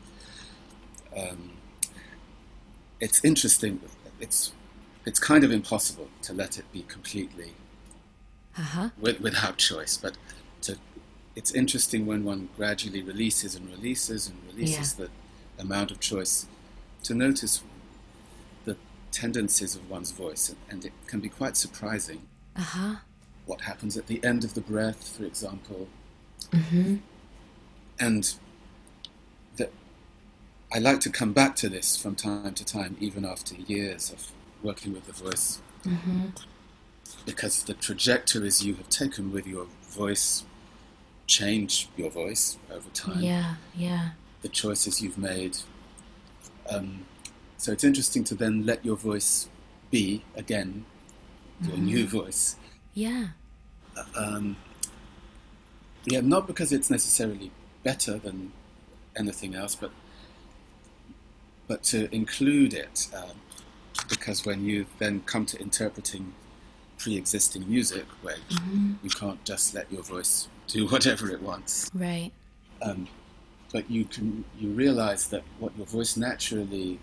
[1.16, 1.52] Um,
[3.00, 3.80] it's interesting.
[4.20, 4.52] It's
[5.10, 7.52] it's kind of impossible to let it be completely
[8.56, 8.90] uh-huh.
[9.04, 10.14] with, without choice, but
[10.62, 10.76] to
[11.36, 15.06] it's interesting when one gradually releases and releases and releases yeah.
[15.06, 16.46] the amount of choice
[17.02, 17.62] to notice
[18.64, 18.76] the
[19.10, 22.20] tendencies of one's voice, and it can be quite surprising.
[22.56, 22.96] Uh-huh
[23.50, 25.88] what happens at the end of the breath, for example.
[26.52, 26.96] Mm-hmm.
[27.98, 28.34] And
[29.56, 29.72] that
[30.72, 34.30] I like to come back to this from time to time, even after years of
[34.62, 36.26] working with the voice, mm-hmm.
[37.24, 40.44] because the trajectories you have taken with your voice
[41.26, 43.22] change your voice over time.
[43.22, 44.10] Yeah, yeah.
[44.42, 45.58] the choices you've made.
[46.68, 47.06] Um,
[47.56, 49.48] so it's interesting to then let your voice
[49.90, 50.84] be again,
[51.62, 52.56] your new voice.
[52.94, 53.28] Yeah.
[54.16, 54.56] Um,
[56.04, 57.50] yeah, not because it's necessarily
[57.82, 58.52] better than
[59.16, 59.90] anything else, but
[61.68, 63.36] but to include it, um,
[64.10, 66.34] because when you then come to interpreting
[66.98, 68.92] pre-existing music, where mm-hmm.
[69.02, 72.30] you can't just let your voice do whatever it wants, Right.
[72.82, 73.08] um,
[73.72, 76.98] but you can you realize that what your voice naturally,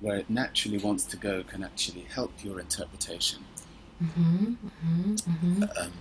[0.00, 3.44] where it naturally wants to go, can actually help your interpretation.
[4.02, 4.54] Mm-hmm.
[4.54, 5.62] Mm-hmm.
[5.62, 5.92] Um,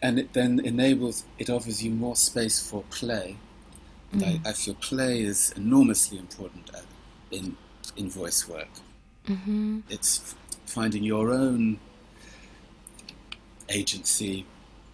[0.00, 3.36] and it then enables, it offers you more space for play.
[4.12, 4.46] And I, mm.
[4.46, 6.80] I feel play is enormously important uh,
[7.30, 7.56] in,
[7.96, 8.68] in voice work.
[9.88, 10.34] It's
[10.66, 11.78] finding your own
[13.68, 14.46] agency,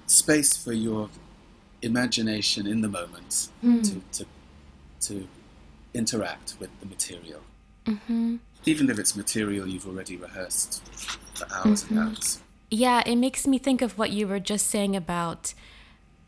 [0.07, 1.09] space for your
[1.83, 4.27] imagination in the moment to, to,
[5.01, 5.29] to
[5.93, 7.41] interact with the material.
[8.67, 10.83] Even if it's material you've already rehearsed
[11.35, 12.41] for hours and hours.
[12.71, 15.55] Yeah, it makes me think of what you were just saying about.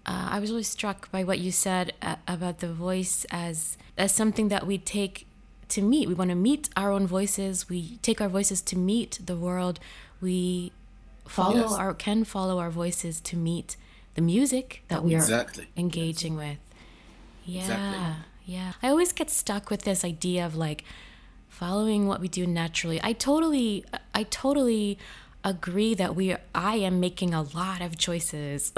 [0.05, 4.15] Uh, I was really struck by what you said uh, about the voice as as
[4.15, 5.26] something that we take
[5.71, 6.09] to meet.
[6.09, 7.69] We want to meet our own voices.
[7.69, 9.81] We take our voices to meet the world.
[10.21, 10.73] We
[11.27, 11.73] follow Yes.
[11.73, 13.77] our can follow our voices to meet
[14.15, 15.67] the music that we are Exactly.
[15.77, 16.59] engaging with.
[17.45, 17.61] Yeah.
[17.63, 18.15] Exactly.
[18.47, 18.73] Yeah.
[18.83, 20.85] I always get stuck with this idea of like
[21.49, 23.01] following what we do naturally.
[23.03, 24.99] I totally I totally
[25.45, 28.73] agree that we I am making a lot of choices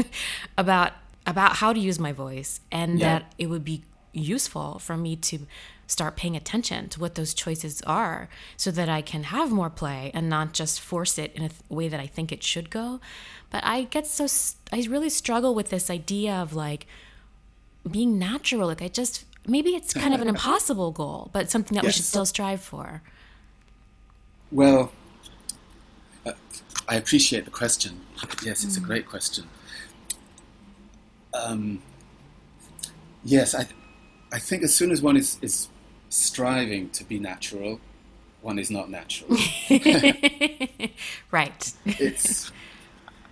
[0.58, 0.92] about
[1.26, 3.18] about how to use my voice and Yeah.
[3.20, 3.82] that it would be
[4.12, 5.46] useful for me to
[5.86, 10.10] start paying attention to what those choices are so that I can have more play
[10.14, 13.00] and not just force it in a th- way that I think it should go.
[13.50, 16.86] But I get so—I really struggle with this idea of like
[17.90, 18.68] being natural.
[18.68, 22.04] Like I just maybe it's kind of an impossible goal, but something that we should
[22.04, 23.02] still strive for.
[24.50, 24.92] Well,
[26.24, 26.32] uh,
[26.88, 28.00] I appreciate the question.
[28.42, 29.46] Yes, it's a great question.
[31.34, 31.82] Um,
[33.24, 33.66] yes, I,
[34.32, 35.68] I think as soon as one is, is
[36.14, 37.80] striving to be natural,
[38.40, 39.36] one is not natural.
[41.30, 41.72] Right.
[41.84, 42.52] it's,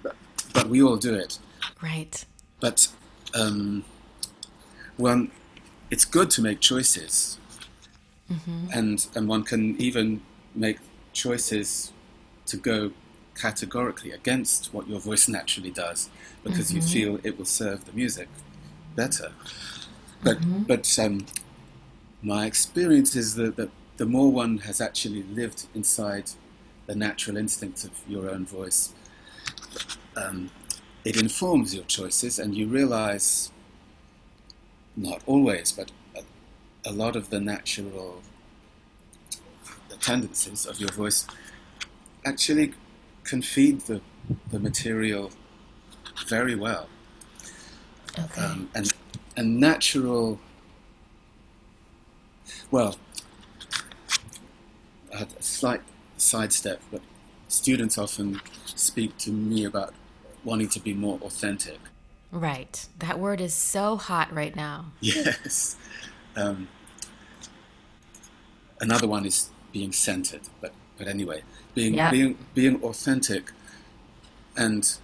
[0.03, 0.17] but,
[0.53, 1.39] but we all do it.
[1.81, 2.25] Right.
[2.59, 2.89] But
[3.35, 3.85] um,
[4.97, 5.31] one,
[5.91, 7.39] it's good to make choices,
[8.73, 10.23] and and one can even
[10.55, 10.79] make
[11.13, 11.93] choices
[12.47, 12.93] to go
[13.35, 16.09] categorically against what your voice naturally does,
[16.43, 18.29] because you feel it will serve the music
[18.97, 19.33] better.
[20.25, 21.27] But but um,
[22.23, 26.31] my experience is that, that the more one has actually lived inside
[26.87, 28.93] the natural instinct of your own voice,
[30.17, 30.51] um,
[31.05, 33.51] it informs your choices, and you realize,
[34.97, 36.23] not always, but a,
[36.89, 38.23] a lot of the natural
[39.89, 41.27] the tendencies of your voice
[42.25, 42.73] actually
[43.25, 44.01] can feed the,
[44.51, 45.31] the material
[46.27, 46.89] very well.
[48.19, 48.41] Okay.
[48.41, 48.93] Um, and,
[49.37, 50.41] and natural,
[52.71, 52.97] well,
[55.15, 55.83] I had a slight
[56.17, 57.01] sidestep, but
[57.49, 59.95] students often speak to me about
[60.45, 61.79] wanting to be more authentic.
[62.31, 62.89] right.
[62.99, 64.87] That word is so hot right now.
[65.01, 65.77] Yes.
[66.35, 66.69] Um,
[68.81, 71.43] another one is being centered, but but anyway,
[71.75, 72.11] being Yeah.
[72.11, 73.53] being being authentic,
[74.57, 74.97] and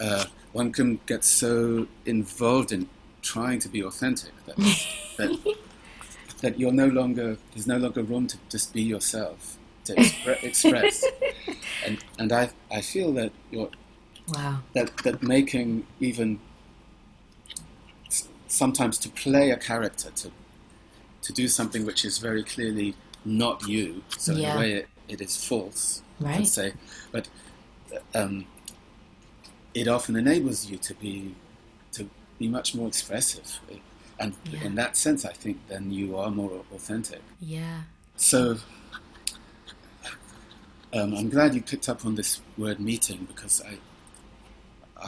[0.00, 2.88] uh, one can get so involved in
[3.22, 4.56] trying to be authentic that
[5.16, 5.56] that
[6.40, 11.04] that you're no longer there's no longer room to just be yourself to expre- express,
[11.84, 13.70] and and I I feel that you're
[14.28, 14.60] Wow.
[14.72, 16.38] that that making even
[18.48, 20.30] sometimes to play a character to
[21.22, 24.02] to do something which is very clearly not you.
[24.18, 26.36] So in a way it, it is false Right.
[26.40, 26.72] i'd say.
[27.12, 27.28] But
[28.14, 28.46] um,
[29.74, 31.34] it often enables you to be
[31.92, 32.08] to
[32.38, 33.60] be much more expressive
[34.18, 34.64] and Yeah.
[34.64, 37.82] in that sense i think then you are more authentic Yeah.
[38.16, 38.58] so
[40.92, 43.78] um, I'm glad you picked up on this word meeting because I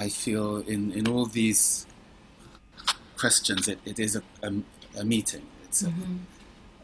[0.05, 1.87] I feel in, in all these
[3.17, 4.53] questions it, it is a, a,
[4.99, 5.47] a meeting.
[5.65, 5.93] It's a,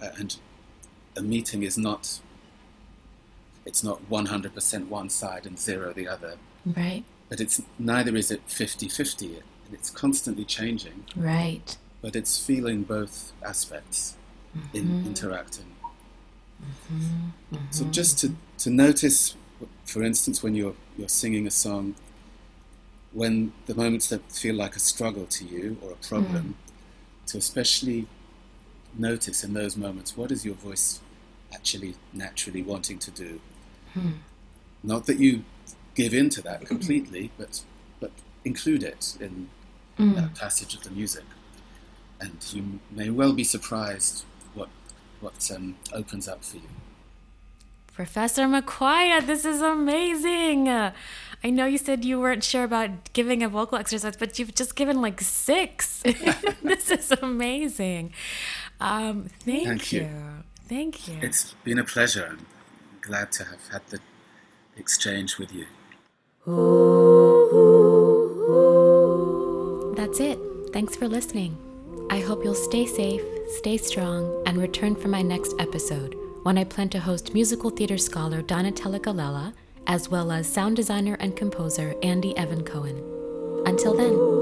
[0.01, 0.37] a- and
[1.16, 2.20] a meeting is not
[3.66, 7.05] it's not 100% one side and zero the other, Right.
[7.29, 9.37] but it's neither is it 50-50.
[9.37, 9.43] It,
[9.73, 11.77] it's constantly changing, Right.
[12.03, 14.16] But it's feeling both aspects
[14.74, 15.66] in interacting.
[17.70, 19.34] So just to, to notice,
[19.84, 21.94] for instance, when you're you're singing a song,
[23.12, 26.57] when the moments that feel like a struggle to you or a problem,
[27.26, 28.07] to especially
[28.98, 31.00] notice in those moments what is your voice
[31.53, 33.40] actually naturally wanting to do.
[33.94, 34.11] Hmm.
[34.82, 35.44] Not that you
[35.94, 37.62] give in to that completely, but
[38.00, 38.11] but
[38.44, 39.48] include it in
[39.98, 40.14] Mm.
[40.14, 41.24] that passage of the music,
[42.23, 44.68] and you may well be surprised what
[45.20, 46.70] what um, opens up for you.
[47.95, 50.68] Professor Makwaia, this is amazing.
[51.45, 54.77] I know you said you weren't sure about giving a vocal exercise, but you've just
[54.77, 56.03] given like six.
[56.62, 58.14] this is amazing.
[58.81, 60.01] Um, thank, Thank you.
[60.03, 60.09] you.
[60.68, 61.18] Thank you.
[61.20, 62.29] It's been a pleasure.
[62.31, 62.47] I'm
[63.01, 64.01] glad to have had the
[64.77, 65.66] exchange with you.
[69.97, 70.39] That's it.
[70.73, 71.72] Thanks for listening.
[72.12, 73.22] I hope you'll stay safe,
[73.56, 77.96] stay strong, and return for my next episode when I plan to host musical theater
[77.96, 79.54] scholar Donatella Galella,
[79.86, 83.02] as well as sound designer and composer Andy Evan Cohen.
[83.64, 84.41] Until then.